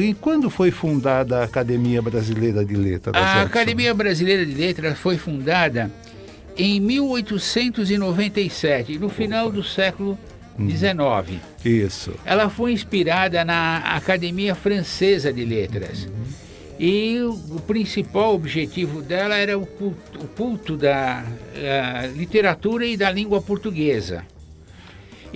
[0.00, 3.14] e quando foi fundada a Academia Brasileira de Letras?
[3.14, 3.40] A Edson?
[3.46, 5.90] Academia Brasileira de Letras foi fundada
[6.56, 10.18] em 1897, no final do século
[10.58, 11.40] XIX.
[11.64, 12.14] Isso.
[12.24, 16.08] Ela foi inspirada na Academia Francesa de Letras.
[16.78, 21.24] E o, principal objetivo dela era o culto, o culto da
[22.14, 24.24] literatura e da língua portuguesa.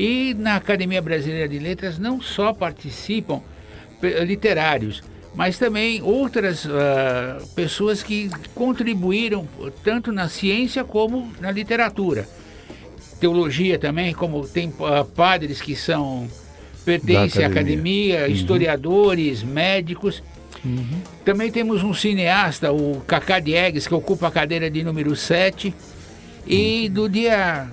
[0.01, 3.43] E na Academia Brasileira de Letras não só participam
[4.25, 5.03] literários,
[5.35, 9.47] mas também outras ah, pessoas que contribuíram
[9.85, 12.27] tanto na ciência como na literatura
[13.21, 16.27] teologia também, como tem ah, padres que são
[16.83, 18.21] pertencem à academia.
[18.21, 20.23] academia, historiadores, médicos.
[21.27, 25.75] Também temos um cineasta, o Cacá Diegues, que ocupa a cadeira de número 7.
[26.47, 27.71] E do dia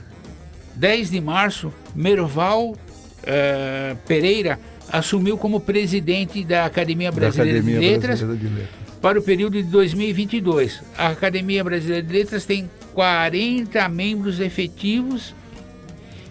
[0.78, 2.76] 10 de março, Merval
[3.24, 4.60] eh, Pereira
[4.92, 9.00] assumiu como presidente da Academia Da Brasileira Academia de Letras Brasileira de Letras.
[9.02, 10.82] para o período de 2022.
[10.98, 15.36] A Academia Brasileira de Letras tem 40 membros efetivos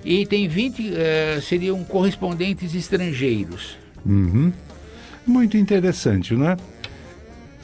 [0.05, 3.77] e tem 20 eh, seriam correspondentes estrangeiros.
[4.05, 4.53] Uhum.
[5.27, 6.57] Muito interessante, né?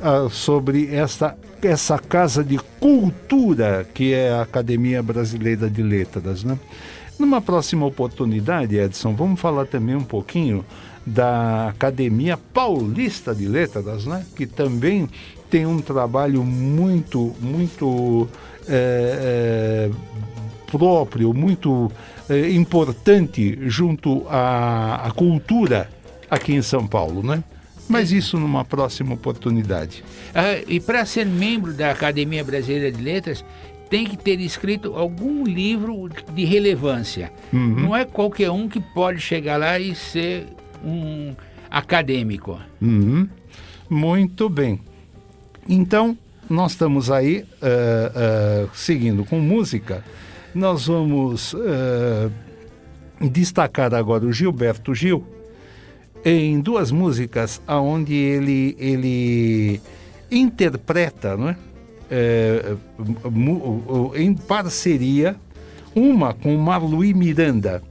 [0.01, 6.59] Ah, sobre esta essa casa de cultura que é a Academia Brasileira de Letras, né?
[7.19, 10.65] Numa próxima oportunidade, Edson, vamos falar também um pouquinho
[11.07, 14.25] da Academia Paulista de Letras, né?
[14.35, 15.09] Que também
[15.51, 18.29] tem um trabalho muito, muito
[18.69, 19.91] é, é,
[20.71, 21.93] próprio, muito
[22.29, 25.89] é, importante junto à, à cultura
[26.31, 27.45] aqui em São Paulo, né?
[27.93, 30.03] Mas isso numa próxima oportunidade.
[30.35, 33.45] Ah, e para ser membro da Academia Brasileira de Letras,
[33.91, 37.31] tem que ter escrito algum livro de relevância.
[37.53, 40.47] Não é qualquer um que pode chegar lá e ser
[40.83, 41.35] um
[41.71, 42.59] acadêmico.
[42.81, 43.29] Uhum.
[43.91, 44.81] Muito bem.
[45.69, 46.17] Então,
[46.49, 50.03] nós estamos aí eh, eh, seguindo com música.
[50.55, 52.31] Nós vamos eh,
[53.29, 55.23] destacar agora o Gilberto Gil
[56.25, 59.81] em duas músicas onde ele, ele
[60.31, 61.57] interpreta, não é?
[63.25, 65.37] O- em parceria,
[65.95, 67.83] uma com Marluí Miranda.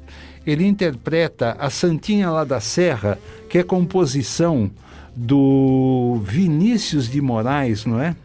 [0.45, 3.17] Ele interpreta a Santinha lá da Serra,
[3.49, 4.71] que é composição
[5.15, 8.15] do Vinícius de Moraes, não é?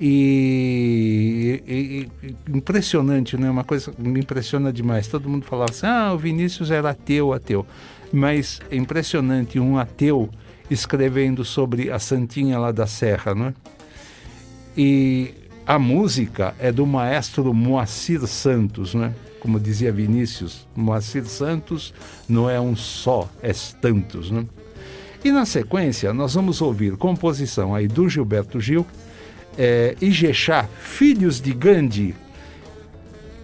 [0.00, 3.48] E, e- e- impressionante, né?
[3.48, 5.06] Uma coisa que me impressiona demais.
[5.06, 7.64] Todo mundo falava assim: ah, o Vinícius era ateu, ateu.
[8.12, 10.28] Mas é impressionante um ateu
[10.70, 13.54] escrevendo sobre a Santinha lá da Serra, não é?
[14.76, 15.34] E
[15.66, 19.14] a música é do maestro Moacir Santos, né?
[19.40, 21.92] Como dizia Vinícius, Moacir Santos
[22.28, 24.46] não é um só, é tantos, né?
[25.24, 28.86] E na sequência, nós vamos ouvir composição aí do Gilberto Gil,
[29.56, 32.14] é, Ijexá, Filhos de Gandhi,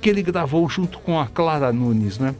[0.00, 2.34] que ele gravou junto com a Clara Nunes, né?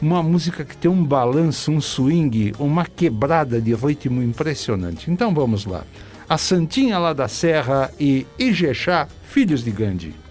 [0.00, 5.10] Uma música que tem um balanço, um swing, uma quebrada de ritmo impressionante.
[5.10, 5.84] Então vamos lá.
[6.28, 10.25] A Santinha lá da Serra e Ijexá, Filhos de Gandhi.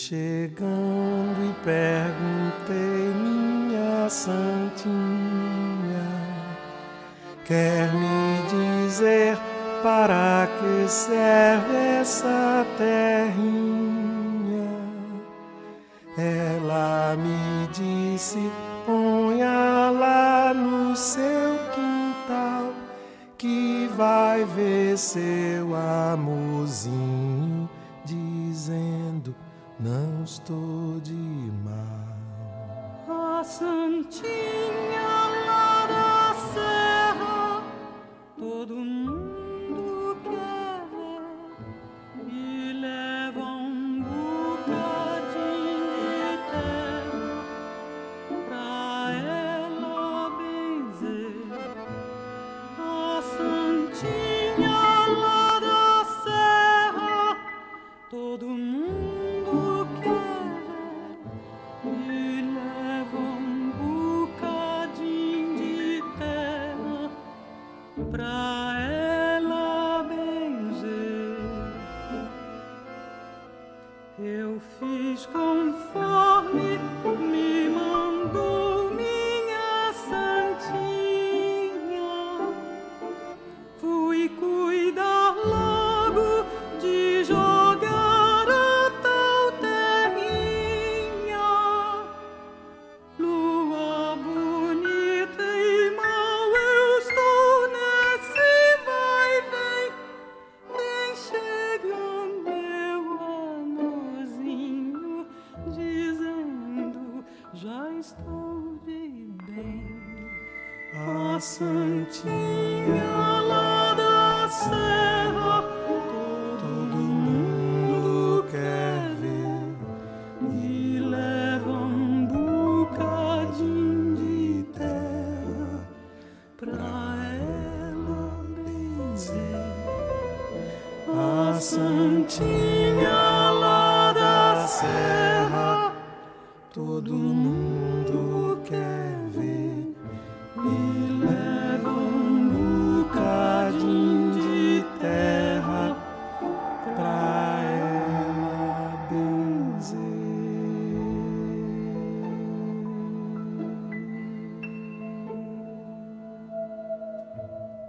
[0.00, 4.88] Chegando e perguntei minha santinha,
[7.44, 9.36] quer me dizer
[9.82, 12.99] para que serve essa terrinha?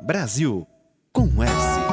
[0.02, 0.68] Brasil
[1.14, 1.91] com S.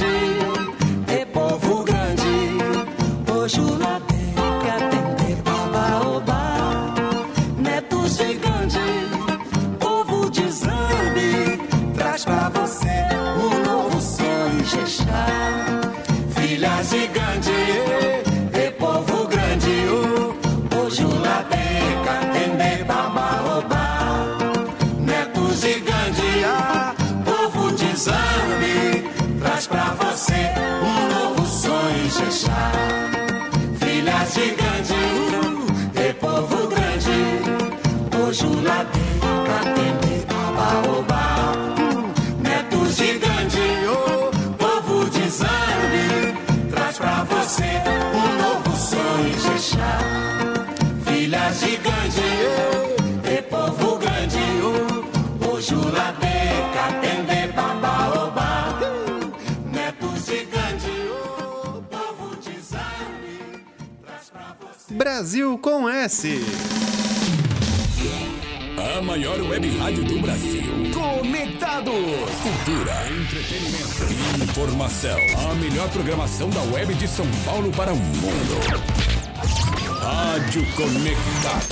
[0.00, 0.29] to
[65.10, 66.40] Brasil com S.
[68.78, 70.62] A maior web rádio do Brasil.
[70.94, 71.92] Conectados.
[72.40, 75.18] Cultura, entretenimento, informação.
[75.50, 78.60] A melhor programação da web de São Paulo para o mundo.
[80.00, 81.66] Rádio Conectados.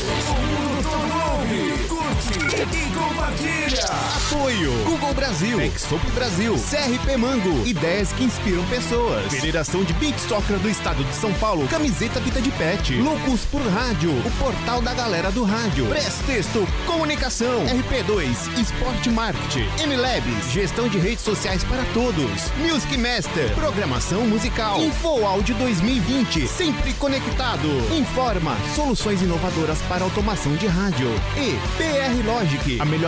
[0.75, 0.91] Tudo,
[1.31, 2.88] ouve, curte
[3.19, 3.85] compartilha.
[4.17, 4.73] Apoio.
[4.85, 9.33] Google Brasil, Exop Brasil, CRP Mango, ideias que inspiram pessoas.
[9.33, 13.61] Federação de Beat Soccer do Estado de São Paulo, camiseta Vita de Pet, Loucos por
[13.63, 15.87] Rádio, o portal da galera do rádio.
[15.87, 22.51] Press Texto, comunicação, RP2, Esporte Marketing, MLabs, gestão de redes sociais para todos.
[22.59, 24.81] Music Master, programação musical.
[24.81, 27.69] Info Áudio 2020, sempre conectado.
[27.97, 31.09] Informa, soluções inovadoras para automação de rádio.
[31.37, 33.08] E PR Logic, a melhor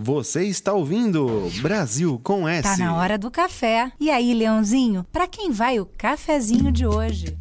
[0.00, 2.62] Você está ouvindo Brasil com S.
[2.62, 3.90] Tá na hora do café.
[3.98, 7.36] E aí, Leãozinho, pra quem vai o cafezinho de hoje?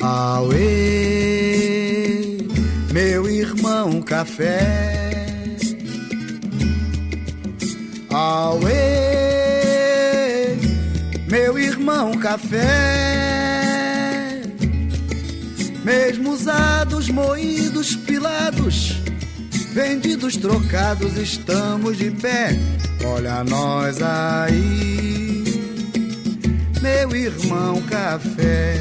[0.00, 0.56] Auê,
[2.90, 5.58] meu irmão café.
[8.08, 8.72] Auê,
[11.28, 13.45] meu irmão café.
[16.36, 19.00] Usados, moídos, pilados,
[19.72, 22.50] vendidos, trocados, estamos de pé.
[23.06, 25.44] Olha nós aí,
[26.82, 28.76] meu irmão café.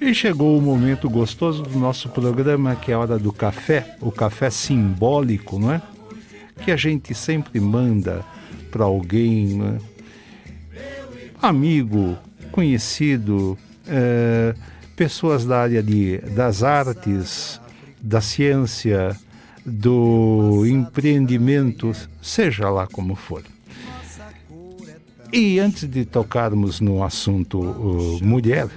[0.00, 4.10] E chegou o momento gostoso do nosso programa, que é a hora do café, o
[4.10, 5.82] café simbólico, não é?
[6.64, 8.24] Que a gente sempre manda
[8.72, 9.78] para alguém, não é?
[11.40, 12.18] amigo,
[12.50, 13.56] conhecido,
[13.86, 14.54] eh,
[15.02, 17.60] pessoas da área de, das artes,
[18.00, 19.16] da ciência,
[19.66, 21.90] do empreendimento,
[22.22, 23.42] seja lá como for.
[25.32, 28.68] E antes de tocarmos no assunto uh, mulher,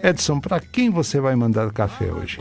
[0.00, 2.38] Edson, para quem você vai mandar café hoje?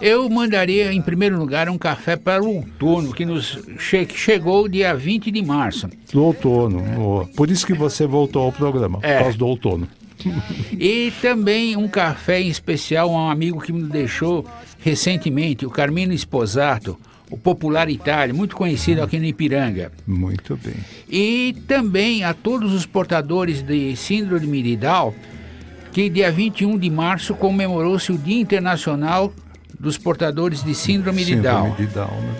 [0.00, 4.94] Eu mandaria, em primeiro lugar, um café para o outono, que nos che chegou dia
[4.94, 5.86] 20 de março.
[6.10, 6.82] Do outono.
[6.98, 9.16] oh, Por isso que você voltou ao programa, É.
[9.16, 9.86] por causa do outono.
[10.78, 14.46] E também um café em especial a um amigo que me deixou
[14.78, 16.98] recentemente, o Carmino Esposato,
[17.30, 19.92] o popular Itália, muito conhecido aqui no Ipiranga.
[20.06, 20.74] Muito bem.
[21.08, 25.14] E também a todos os portadores de síndrome de Down,
[25.92, 29.32] que dia 21 de março comemorou-se o Dia Internacional
[29.78, 31.70] dos Portadores de Síndrome, de Down.
[31.70, 32.34] Síndrome de Down, né?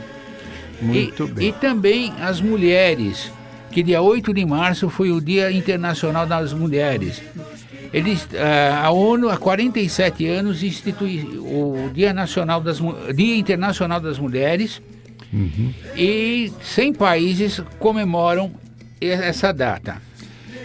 [0.81, 1.49] Muito e, bem.
[1.49, 3.33] e também as mulheres,
[3.70, 7.20] que dia 8 de março foi o Dia Internacional das Mulheres.
[7.93, 12.78] Eles, ah, a ONU, há 47 anos, institui o Dia, Nacional das,
[13.14, 14.80] Dia Internacional das Mulheres
[15.32, 15.74] Uhum.
[15.95, 18.51] e 100 países comemoram
[19.01, 20.01] essa data.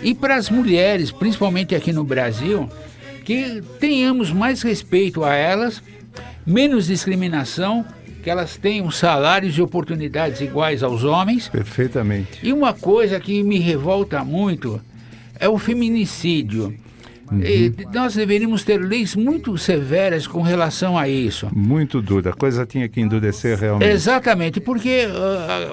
[0.01, 2.69] E para as mulheres, principalmente aqui no Brasil,
[3.25, 5.81] que tenhamos mais respeito a elas,
[6.45, 7.85] menos discriminação,
[8.21, 11.49] que elas tenham salários e oportunidades iguais aos homens.
[11.49, 12.39] Perfeitamente.
[12.41, 14.79] E uma coisa que me revolta muito
[15.39, 16.73] é o feminicídio.
[17.41, 21.49] E nós deveríamos ter leis muito severas com relação a isso.
[21.55, 22.31] Muito dura.
[22.31, 23.89] A coisa tinha que endurecer realmente.
[23.89, 25.71] Exatamente, porque ah,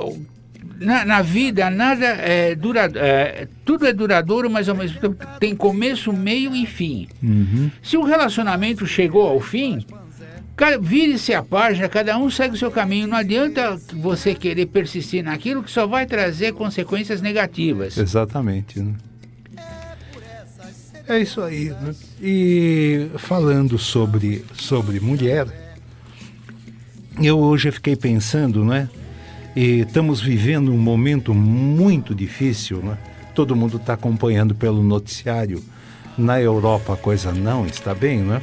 [0.81, 5.55] na, na vida nada é dura, é, tudo é duradouro, mas ao mesmo tempo tem
[5.55, 7.07] começo, meio e fim.
[7.23, 7.71] Uhum.
[7.83, 9.85] Se o relacionamento chegou ao fim,
[10.81, 13.07] vire-se a página, cada um segue o seu caminho.
[13.07, 17.97] Não adianta você querer persistir naquilo que só vai trazer consequências negativas.
[17.97, 18.81] Exatamente.
[18.81, 18.95] né?
[21.11, 21.71] É isso aí.
[21.71, 21.93] né?
[22.23, 25.45] E falando sobre, sobre mulher,
[27.21, 28.89] eu hoje fiquei pensando, né?
[29.57, 32.97] E estamos vivendo um momento muito difícil, né?
[33.35, 35.61] Todo mundo está acompanhando pelo noticiário.
[36.17, 38.41] Na Europa a coisa não está bem, né?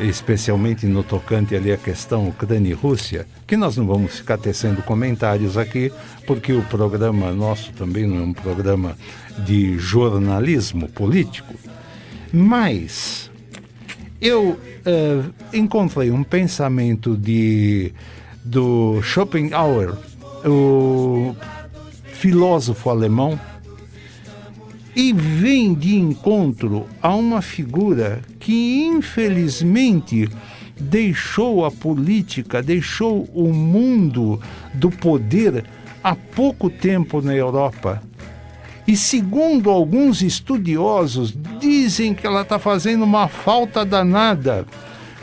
[0.00, 4.82] Especialmente no tocante ali à questão Ucrânia e Rússia, que nós não vamos ficar tecendo
[4.82, 5.92] comentários aqui,
[6.26, 8.96] porque o programa nosso também não é um programa
[9.38, 11.54] de jornalismo político.
[12.32, 13.30] Mas
[14.20, 15.22] eu eh,
[15.52, 17.92] encontrei um pensamento de
[18.44, 19.94] do Schopenhauer,
[20.44, 21.34] o
[22.04, 23.40] filósofo alemão,
[24.94, 30.28] e vem de encontro a uma figura que infelizmente
[30.78, 34.40] deixou a política, deixou o mundo
[34.72, 35.64] do poder
[36.02, 38.02] há pouco tempo na Europa.
[38.86, 44.66] E segundo alguns estudiosos, dizem que ela está fazendo uma falta danada,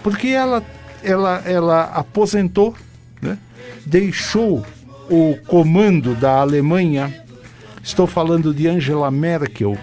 [0.02, 0.64] porque ela,
[1.04, 2.76] ela, ela aposentou,
[3.22, 3.38] né?
[3.86, 4.66] deixou
[5.10, 7.21] o comando da Alemanha.
[7.84, 9.78] Estou falando de Angela Merkel,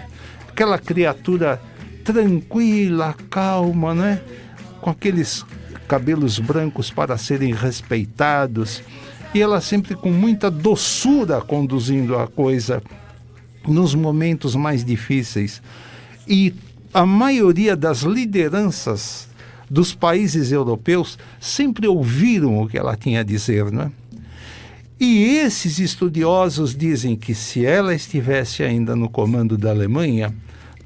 [0.47, 1.61] aquela criatura
[2.03, 4.21] tranquila, calma, né?
[4.81, 5.45] com aqueles
[5.87, 8.81] cabelos brancos para serem respeitados,
[9.33, 12.81] e ela sempre com muita doçura conduzindo a coisa
[13.67, 15.61] nos momentos mais difíceis.
[16.27, 16.53] E
[16.93, 19.27] a maioria das lideranças
[19.69, 23.91] dos países europeus sempre ouviram o que ela tinha a dizer, não é?
[24.99, 30.35] E esses estudiosos dizem que se ela estivesse ainda no comando da Alemanha,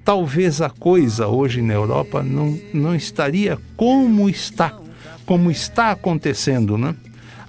[0.05, 4.77] talvez a coisa hoje na Europa não, não estaria como está,
[5.25, 6.95] como está acontecendo, né?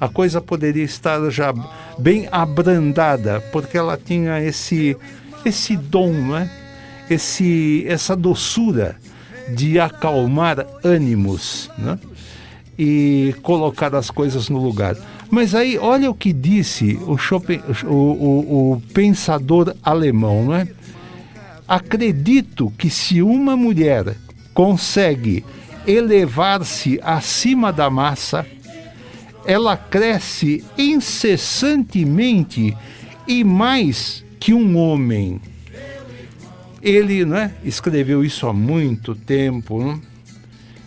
[0.00, 1.52] A coisa poderia estar já
[1.98, 4.96] bem abrandada, porque ela tinha esse
[5.44, 6.50] esse dom, né?
[7.10, 8.96] Esse essa doçura
[9.54, 11.98] de acalmar ânimos, né?
[12.78, 14.96] E colocar as coisas no lugar.
[15.34, 20.68] Mas aí, olha o que disse o, Schopen, o, o, o pensador alemão, não é?
[21.66, 24.14] Acredito que se uma mulher
[24.54, 25.44] consegue
[25.84, 28.46] elevar-se acima da massa,
[29.44, 32.76] ela cresce incessantemente
[33.26, 35.40] e mais que um homem.
[36.80, 40.00] Ele né, escreveu isso há muito tempo,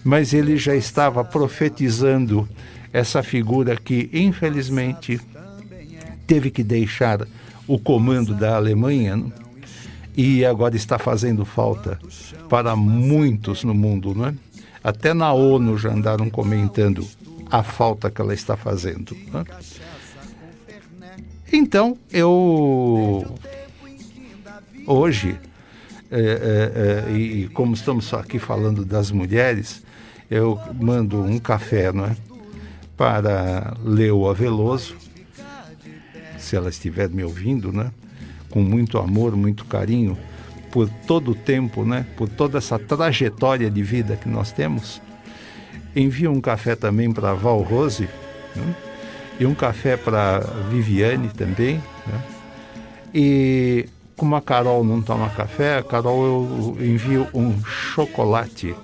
[0.05, 2.47] mas ele já estava profetizando
[2.91, 5.19] essa figura que, infelizmente,
[6.25, 7.27] teve que deixar
[7.67, 9.31] o comando da Alemanha né?
[10.15, 11.99] e agora está fazendo falta
[12.49, 14.15] para muitos no mundo.
[14.15, 14.35] Né?
[14.83, 17.05] Até na ONU já andaram comentando
[17.49, 19.15] a falta que ela está fazendo.
[19.31, 19.43] Né?
[21.51, 23.25] Então, eu.
[24.85, 25.37] Hoje,
[26.09, 29.83] é, é, é, e como estamos aqui falando das mulheres,
[30.29, 32.15] eu mando um café não é?
[32.97, 34.97] Para Leoa Veloso,
[36.39, 37.91] se ela estiver me ouvindo, né?
[38.49, 40.17] com muito amor, muito carinho,
[40.71, 42.05] por todo o tempo, né?
[42.17, 45.01] por toda essa trajetória de vida que nós temos.
[45.95, 48.09] Envio um café também para Val Rose
[48.55, 48.75] né?
[49.39, 50.39] e um café para
[50.69, 51.75] Viviane também.
[51.75, 52.21] Né?
[53.13, 58.75] E como a Carol não toma café, a Carol eu envio um chocolate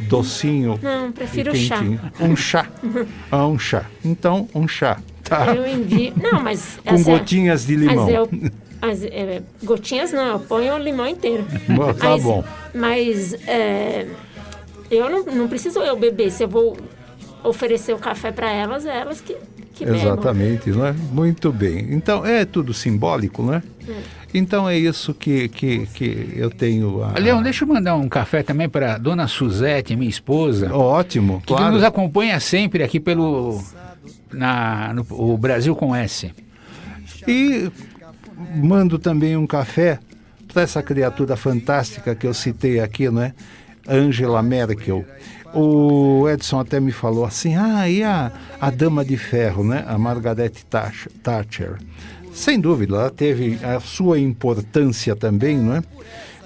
[0.00, 0.78] docinho.
[0.82, 1.80] Não, prefiro chá.
[2.20, 2.66] Um chá.
[3.30, 3.84] ah, um chá.
[4.04, 4.98] Então, um chá.
[5.24, 5.54] Tá.
[5.54, 6.12] Eu envio.
[6.16, 6.78] Não, mas.
[6.84, 8.04] Com essa- gotinhas de limão.
[8.06, 8.28] Mas eu,
[8.80, 11.44] as, é, gotinhas não, eu ponho o limão inteiro.
[11.68, 12.44] Bom, tá Mas- bom.
[12.74, 14.06] Mas é,
[14.90, 16.30] eu não, não preciso eu beber.
[16.30, 16.76] Se eu vou
[17.42, 19.36] oferecer o café para elas, é elas que,
[19.76, 19.84] que.
[19.84, 20.94] Exatamente, né?
[21.12, 21.88] Muito bem.
[21.90, 23.62] Então, é tudo simbólico, né?
[24.34, 27.02] Então é isso que, que, que eu tenho.
[27.02, 27.18] A...
[27.18, 30.74] Leão, deixa eu mandar um café também para dona Suzete, minha esposa.
[30.74, 31.74] Ótimo, que claro.
[31.74, 33.62] nos acompanha sempre aqui pelo
[34.32, 36.32] na, no, o Brasil com S.
[37.26, 37.70] E
[38.54, 39.98] mando também um café
[40.52, 43.32] para essa criatura fantástica que eu citei aqui, não é?
[43.88, 45.04] Angela Merkel.
[45.58, 48.30] O Edson até me falou assim, ah, e a,
[48.60, 49.84] a Dama de Ferro, né?
[49.88, 51.78] A Margaret Thatch- Thatcher.
[52.34, 55.82] Sem dúvida, ela teve a sua importância também, não é?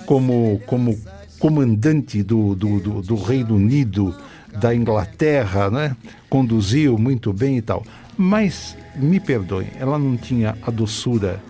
[0.07, 0.97] Como, como
[1.41, 4.15] comandante do, do, do, do Reino Unido,
[4.61, 5.97] da Inglaterra, né?
[6.29, 7.85] Conduziu muito bem e tal.
[8.17, 11.43] Mas, me perdoem, ela não tinha a doçura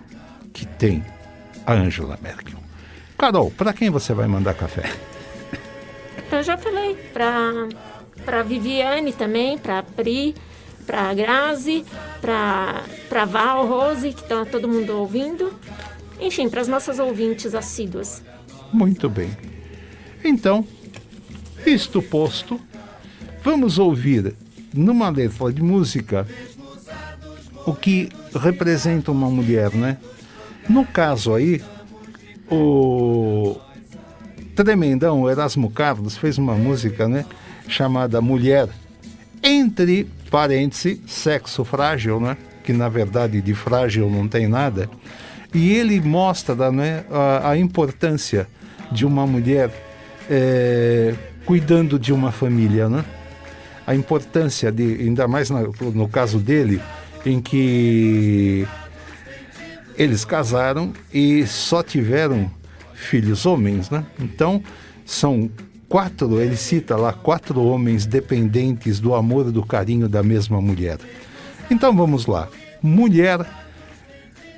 [0.54, 1.04] que tem
[1.66, 2.58] a Angela Merkel.
[3.18, 4.90] Carol, para quem você vai mandar café?
[6.32, 7.68] Eu já falei para
[8.24, 10.34] para Viviane também, para Pri,
[10.86, 11.84] para Grazi,
[12.20, 15.52] para para Val, Rose, que está todo mundo ouvindo.
[16.20, 18.22] Enfim, para as nossas ouvintes assíduas.
[18.72, 19.30] Muito bem.
[20.22, 20.66] Então,
[21.66, 22.60] isto posto,
[23.42, 24.34] vamos ouvir
[24.72, 26.26] numa letra de música
[27.66, 29.98] o que representa uma mulher, né?
[30.68, 31.62] No caso aí,
[32.50, 33.56] o
[34.54, 37.24] tremendão Erasmo Carlos fez uma música, né?
[37.68, 38.68] Chamada Mulher,
[39.42, 42.36] entre parênteses, sexo frágil, né?
[42.64, 44.88] Que na verdade de frágil não tem nada.
[45.52, 48.46] E ele mostra né, a, a importância
[48.92, 49.70] de uma mulher
[50.28, 53.04] eh, cuidando de uma família, né?
[53.86, 55.62] A importância de, ainda mais na-
[55.94, 56.80] no caso dele,
[57.26, 58.66] em que
[59.96, 62.50] eles casaram e só tiveram
[63.00, 64.04] filhos homens, né?
[64.18, 64.62] Então,
[65.04, 65.50] são
[65.88, 70.98] quatro, ele cita lá, quatro homens dependentes do amor e do carinho da mesma mulher.
[71.70, 72.48] Então, vamos lá.
[72.82, 73.44] Mulher,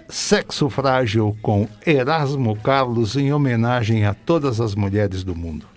[0.09, 5.71] Sexo Frágil com Erasmo Carlos em homenagem a todas as mulheres do mundo.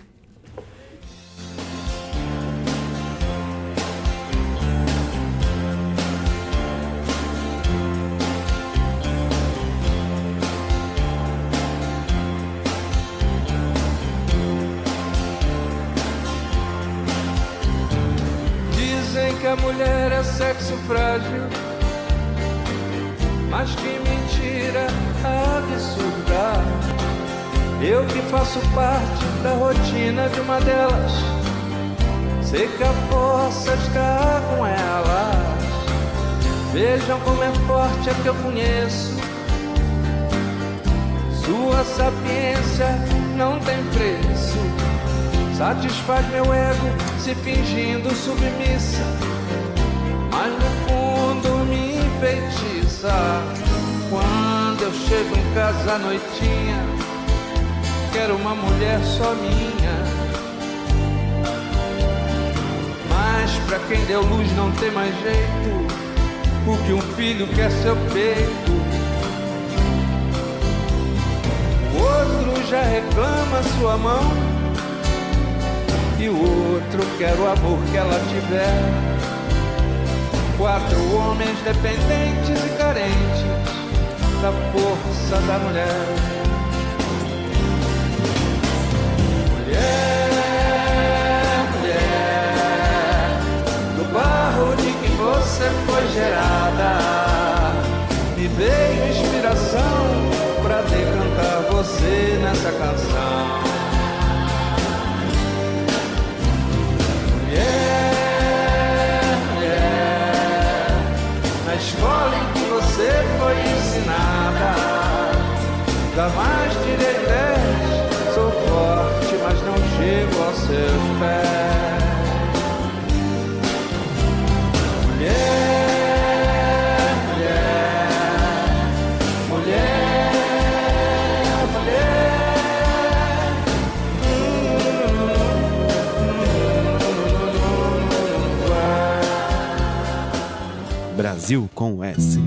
[141.46, 142.40] Brasil com S.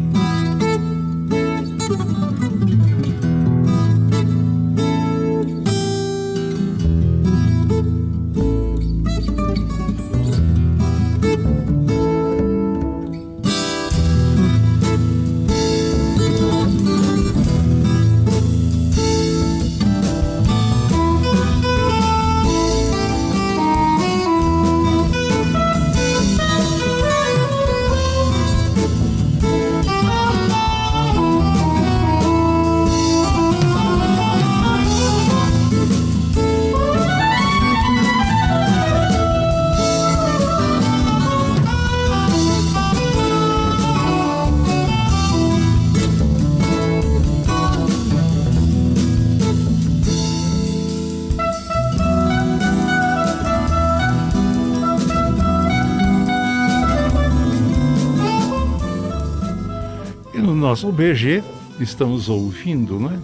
[60.70, 61.44] No nosso BG
[61.80, 63.20] estamos ouvindo, né?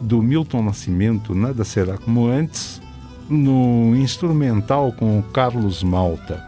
[0.00, 2.82] Do Milton Nascimento, Nada Será Como Antes,
[3.30, 6.44] no instrumental com o Carlos Malta.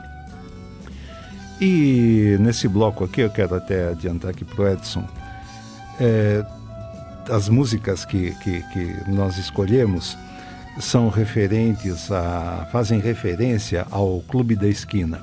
[1.61, 5.05] E nesse bloco aqui, eu quero até adiantar aqui para o Edson,
[6.01, 6.45] é,
[7.31, 10.19] as músicas que, que, que nós escolhemos
[10.81, 12.67] são referentes a.
[12.73, 15.21] fazem referência ao Clube da Esquina.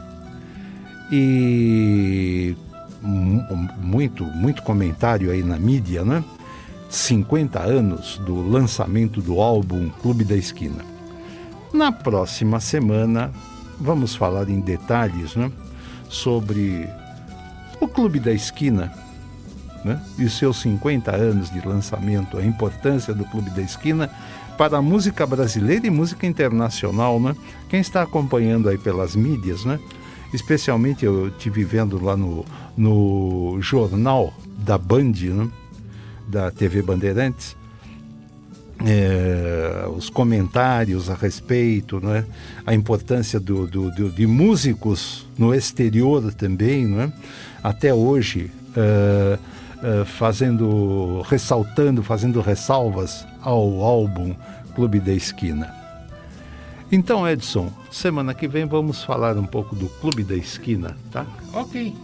[1.11, 2.55] E
[3.03, 6.23] muito, muito comentário aí na mídia, né?
[6.89, 10.85] 50 anos do lançamento do álbum Clube da Esquina.
[11.73, 13.31] Na próxima semana
[13.79, 15.51] vamos falar em detalhes, né?
[16.07, 16.87] Sobre
[17.79, 18.93] o Clube da Esquina,
[19.83, 19.99] né?
[20.17, 24.09] E seus 50 anos de lançamento, a importância do Clube da Esquina
[24.57, 27.35] para a música brasileira e música internacional, né?
[27.67, 29.79] Quem está acompanhando aí pelas mídias, né?
[30.33, 32.43] Especialmente eu tive vendo lá no,
[32.75, 35.49] no jornal da Band, né?
[36.27, 37.55] da TV Bandeirantes,
[38.85, 42.25] é, os comentários a respeito, né?
[42.65, 47.13] a importância do, do- do- de músicos no exterior também, né?
[47.63, 49.37] até hoje, é,
[50.01, 54.35] é, fazendo, ressaltando, fazendo ressalvas ao álbum
[54.75, 55.82] Clube da Esquina.
[56.91, 61.25] Então, Edson, semana que vem vamos falar um pouco do Clube da Esquina, tá?
[61.53, 61.95] Ok.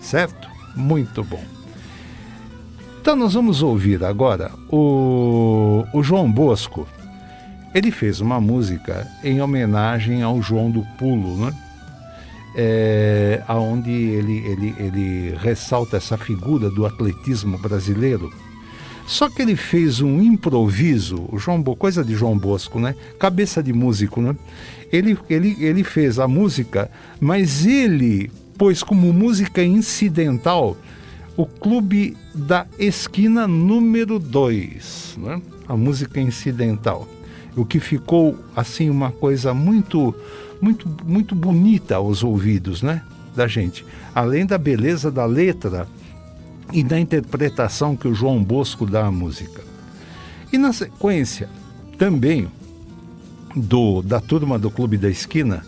[0.00, 0.48] Certo?
[0.76, 1.42] Muito bom.
[3.00, 6.86] Então nós vamos ouvir agora o, o João Bosco.
[7.74, 11.54] Ele fez uma música em homenagem ao João do Pulo, né?
[12.54, 18.32] É, aonde ele, ele, ele ressalta essa figura do atletismo brasileiro.
[19.08, 22.94] Só que ele fez um improviso, João Bo, coisa de João Bosco, né?
[23.18, 24.36] Cabeça de músico, né?
[24.92, 30.76] Ele, ele, ele fez a música, mas ele pôs como música incidental
[31.38, 35.40] o Clube da Esquina número 2, né?
[35.66, 37.08] a música incidental.
[37.56, 40.14] O que ficou assim uma coisa muito
[40.60, 43.02] muito muito bonita aos ouvidos, né,
[43.34, 43.86] da gente.
[44.14, 45.88] Além da beleza da letra
[46.72, 49.62] e da interpretação que o João Bosco dá à música.
[50.52, 51.48] E na sequência,
[51.98, 52.48] também
[53.54, 55.64] do da turma do Clube da Esquina,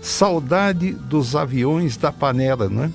[0.00, 2.92] Saudade dos Aviões da Panela, né?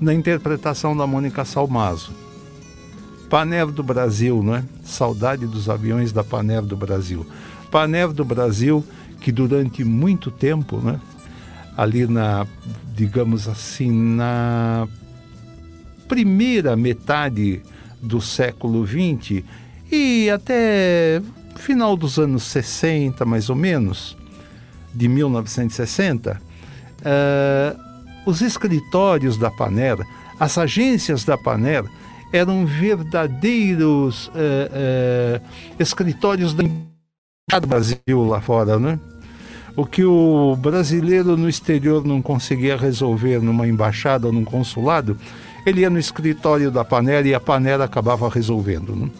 [0.00, 2.12] Na interpretação da Mônica Salmazo.
[3.28, 4.64] Panera do Brasil, não é?
[4.84, 7.26] Saudade dos aviões da Panera do Brasil.
[7.70, 8.84] Panera do Brasil,
[9.20, 11.00] que durante muito tempo, né?
[11.76, 12.46] Ali na,
[12.94, 14.86] digamos assim, na
[16.12, 17.62] primeira metade
[18.02, 19.42] do século XX
[19.90, 21.22] e até
[21.56, 24.14] final dos anos 60, mais ou menos,
[24.92, 26.38] de 1960,
[27.00, 27.80] uh,
[28.26, 30.04] os escritórios da Panera,
[30.38, 31.88] as agências da Panera,
[32.30, 35.42] eram verdadeiros uh, uh,
[35.78, 36.62] escritórios do
[37.66, 37.98] Brasil
[38.28, 39.00] lá fora, né?
[39.74, 45.16] O que o brasileiro no exterior não conseguia resolver numa embaixada ou num consulado,
[45.64, 48.94] ele ia no escritório da Panera e a Panera acabava resolvendo.
[48.94, 49.10] Né?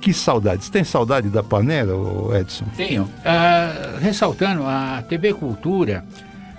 [0.00, 0.68] Que saudades.
[0.68, 1.92] Tem saudade da Panera,
[2.38, 2.66] Edson?
[2.76, 3.02] Tenho.
[3.04, 6.04] Uh, ressaltando a TV Cultura,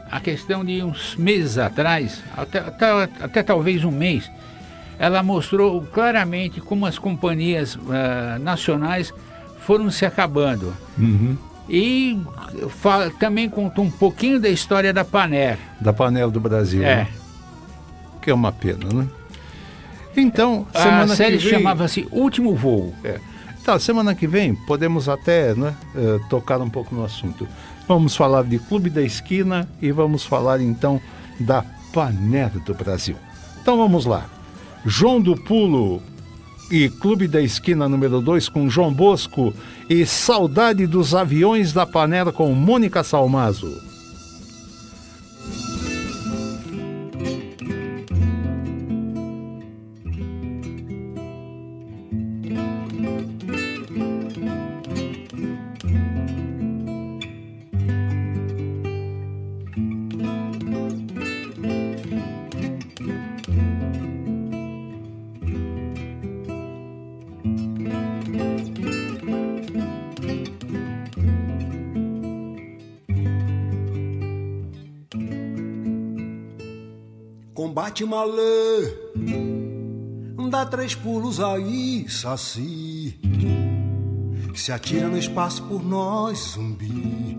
[0.10, 4.30] a questão de uns meses atrás, até, até, até talvez um mês,
[4.98, 9.14] ela mostrou claramente como as companhias uh, nacionais
[9.60, 10.74] foram se acabando.
[10.98, 11.38] Uhum.
[11.70, 12.20] E
[12.70, 15.58] fala, também contou um pouquinho da história da Paner.
[15.80, 16.84] Da Panel do Brasil.
[16.84, 16.96] É.
[16.96, 17.08] Né?
[18.22, 19.08] Que é uma pena, né?
[20.16, 21.52] Então, a série vem...
[21.52, 22.94] chamava-se Último Voo.
[23.04, 23.20] É.
[23.64, 27.48] Tá, semana que vem podemos até né, uh, tocar um pouco no assunto.
[27.88, 31.00] Vamos falar de Clube da Esquina e vamos falar então
[31.40, 31.64] da
[31.94, 33.16] Panera do Brasil.
[33.62, 34.26] Então vamos lá.
[34.86, 36.02] João do Pulo
[36.72, 39.54] e Clube da Esquina número 2 com João Bosco
[39.90, 43.89] e Saudade dos Aviões da Panela com Mônica Salmazo.
[77.90, 78.94] Combate malê,
[80.52, 83.20] dá três pulos aí, saci.
[84.54, 87.36] Se atira no espaço por nós, zumbi.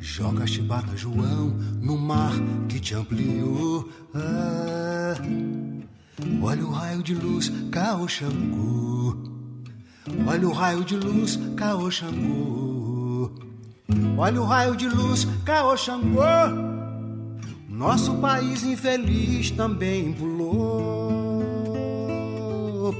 [0.00, 1.50] Joga a chibata, João,
[1.82, 2.32] no mar
[2.66, 3.86] que te ampliou.
[4.14, 5.16] Ah,
[6.42, 9.18] olha o raio de luz, caô Xangô.
[10.26, 13.30] Olha o raio de luz, caô Xangô.
[14.16, 16.71] Olha o raio de luz, caô Xangô.
[17.72, 21.42] Nosso país infeliz também pulou,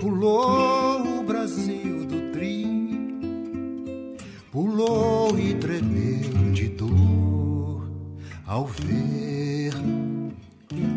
[0.01, 4.17] pulou o Brasil do tri,
[4.51, 7.87] pulou e tremeu de dor
[8.47, 9.75] ao ver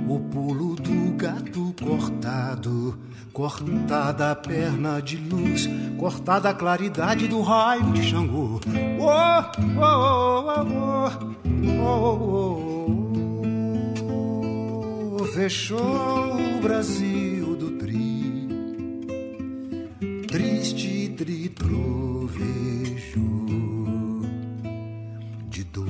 [0.08, 2.98] o pulo do gato cortado,
[3.34, 8.62] cortada a perna de luz, cortada a claridade do raio de Xangô.
[9.02, 9.42] Oh,
[9.82, 11.10] oh, oh, oh,
[11.82, 13.05] oh, oh, oh
[15.36, 18.48] fechou o Brasil do tri,
[20.30, 22.40] triste tritrovejo
[25.50, 25.86] de dor.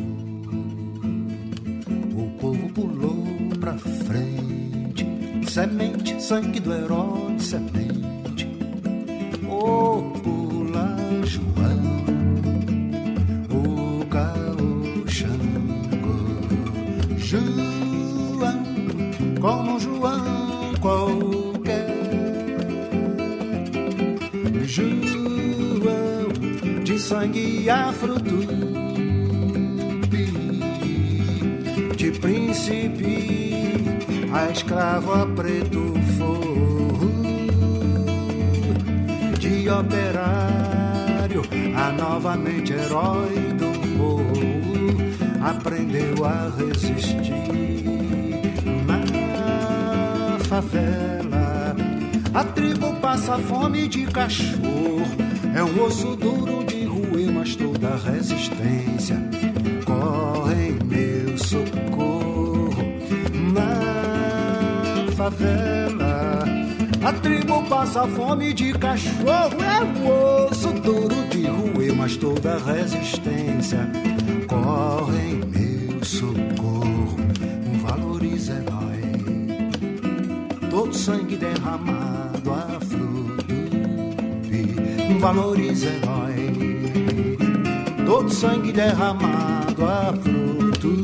[2.16, 3.24] O povo pulou
[3.60, 5.06] pra frente,
[5.48, 8.50] semente, sangue do herói, semente.
[9.48, 11.75] Oh, pula João,
[27.26, 28.46] sangue afro-tupi,
[31.96, 33.64] de príncipe
[34.32, 37.16] a escravo a preto forro.
[39.42, 41.42] e operário,
[41.76, 44.34] a novamente herói do morro,
[45.42, 47.34] aprendeu a resistir
[48.86, 51.76] na favela.
[52.34, 55.06] A tribo passa fome de cachorro,
[55.56, 56.75] é um osso duro de
[57.16, 59.18] roer, mas toda resistência
[59.86, 62.76] corre em meu socorro
[63.54, 66.44] na favela.
[67.04, 73.90] A tribo passa fome de cachorro, é um osso duro de roer, mas toda resistência
[74.48, 77.16] corre em meu socorro.
[77.82, 79.70] Valoriza herói,
[80.70, 85.20] todo sangue derramado a flor do.
[85.20, 86.25] Valoriza herói,
[88.06, 90.12] todo sangue derramado a
[90.80, 90.96] do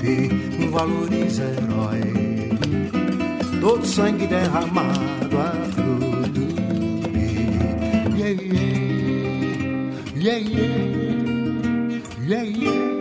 [0.00, 0.68] pi.
[0.70, 2.02] Valoriza herói
[3.60, 5.74] todo sangue derramado a.
[8.16, 8.68] Yeah, yeah,
[10.14, 10.82] yeah, yeah,
[12.26, 12.93] yeah, yeah.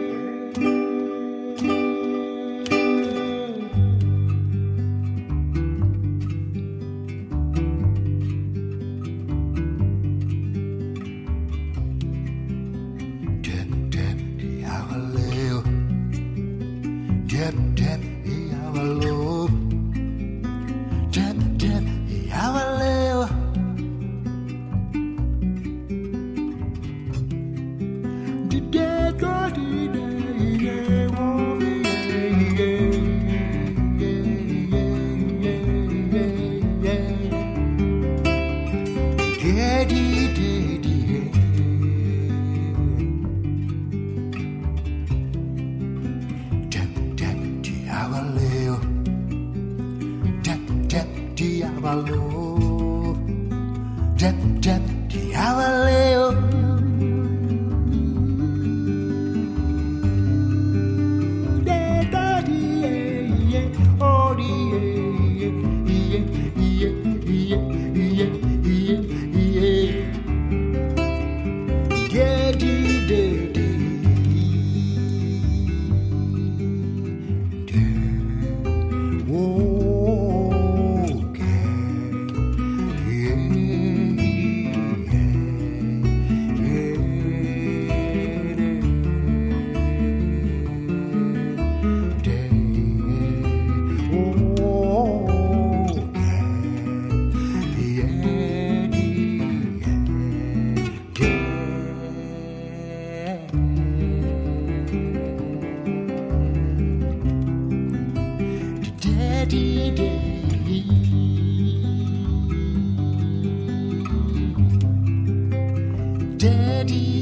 [116.38, 117.12] Daddy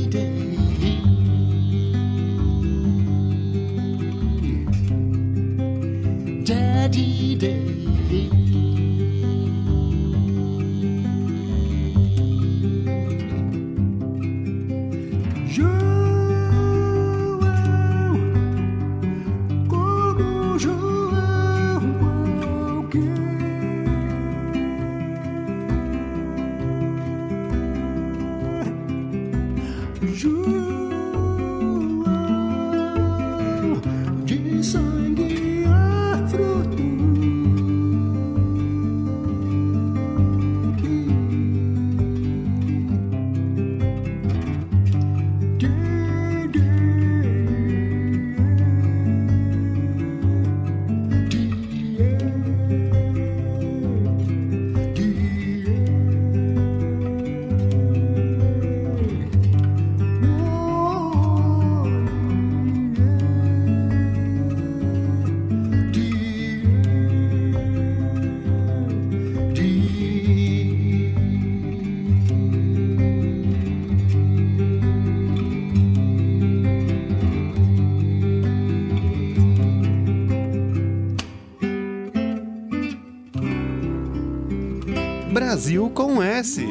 [86.43, 86.70] com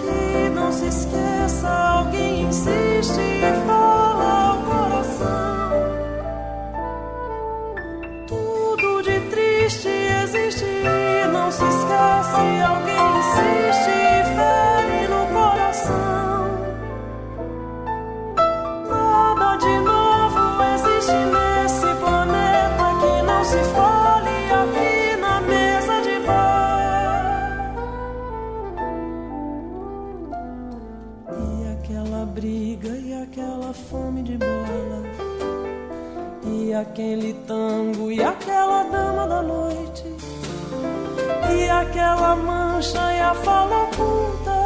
[0.00, 1.39] que não se esqueça.
[36.80, 40.04] Aquele tango e aquela dama da noite.
[41.54, 44.56] E aquela mancha e a fala oculta.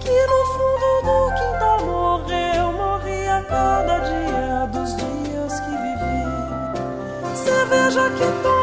[0.00, 7.36] Que no fundo do quintal morreu, morri a cada dia dos dias que vivi.
[7.36, 8.61] Cerveja que tomo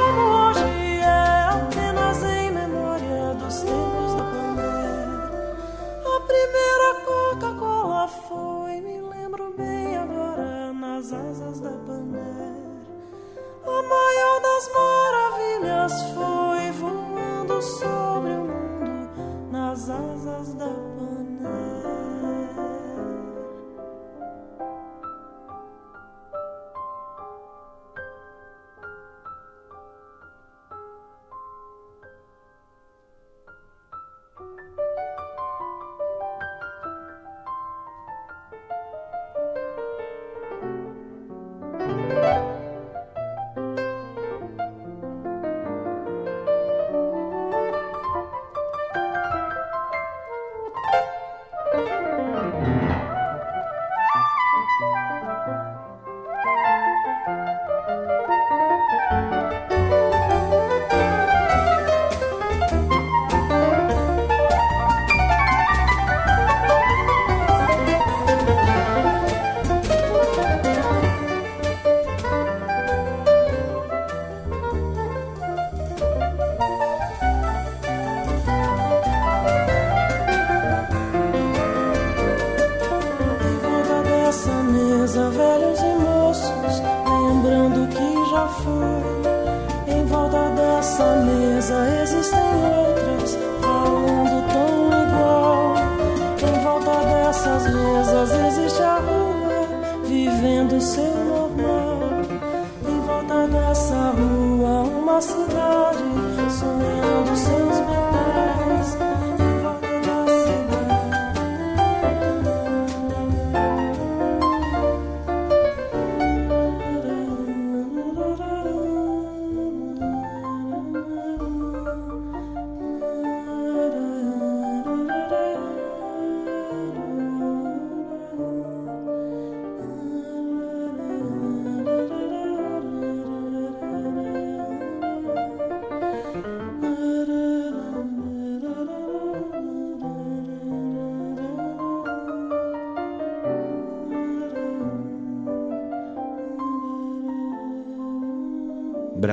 [100.79, 101.99] vivendo seu normal.
[102.87, 106.03] Em volta dessa rua, uma cidade,
[106.49, 108.08] sonhando seus metais.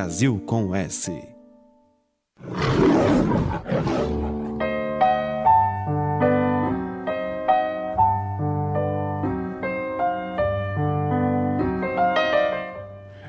[0.07, 1.11] Brasil com S.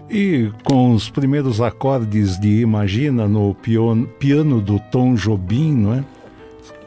[0.08, 6.06] E com os primeiros acordes de Imagina no piano, piano do Tom Jobim, não é?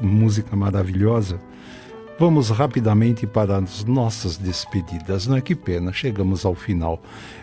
[0.01, 1.41] Música maravilhosa.
[2.21, 5.41] Vamos rapidamente para as nossas despedidas, não é?
[5.41, 7.01] Que pena, chegamos ao final.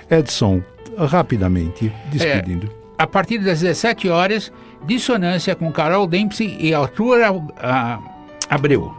[0.08, 0.62] Edson,
[0.96, 2.70] rapidamente, despedindo.
[2.96, 4.52] A partir das 17 horas,
[4.86, 7.22] dissonância com Carol Dempsey e Arthur
[7.58, 8.00] ah,
[8.48, 8.94] Abreu.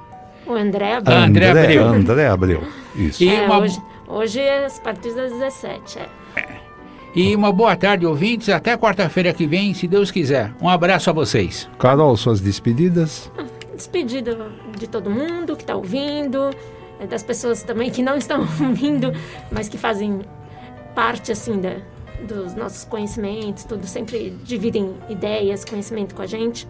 [0.44, 1.16] O André Ah, Abreu.
[1.16, 1.84] André Abreu.
[1.86, 2.62] André Abreu,
[2.96, 3.22] isso.
[3.22, 6.00] E É, uma, hoje, hoje é a partir das 17.
[6.34, 6.48] É.
[7.14, 8.48] e uma boa tarde, ouvintes.
[8.48, 10.52] Até quarta-feira que vem, se Deus quiser.
[10.60, 11.70] Um abraço a vocês.
[11.78, 13.30] Carol, suas despedidas?
[13.78, 14.36] Despedida
[14.76, 16.50] de todo mundo que está ouvindo,
[16.98, 19.12] é, das pessoas também que não estão ouvindo,
[19.52, 20.20] mas que fazem
[20.96, 21.76] parte assim da,
[22.26, 26.66] dos nossos conhecimentos, tudo sempre dividem ideias, conhecimento com a gente.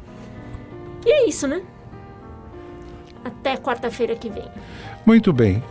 [1.07, 1.63] E é isso, né?
[3.25, 4.45] Até quarta-feira que vem.
[5.07, 5.63] Muito bem.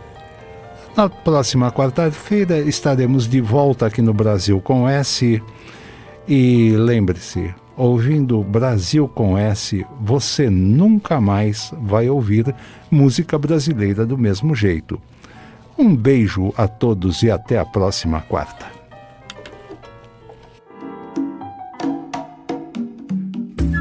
[0.96, 5.40] Na próxima quarta-feira estaremos de volta aqui no Brasil com S.
[6.26, 12.52] E lembre-se, ouvindo Brasil com S, você nunca mais vai ouvir
[12.90, 15.00] música brasileira do mesmo jeito.
[15.78, 18.77] Um beijo a todos e até a próxima quarta.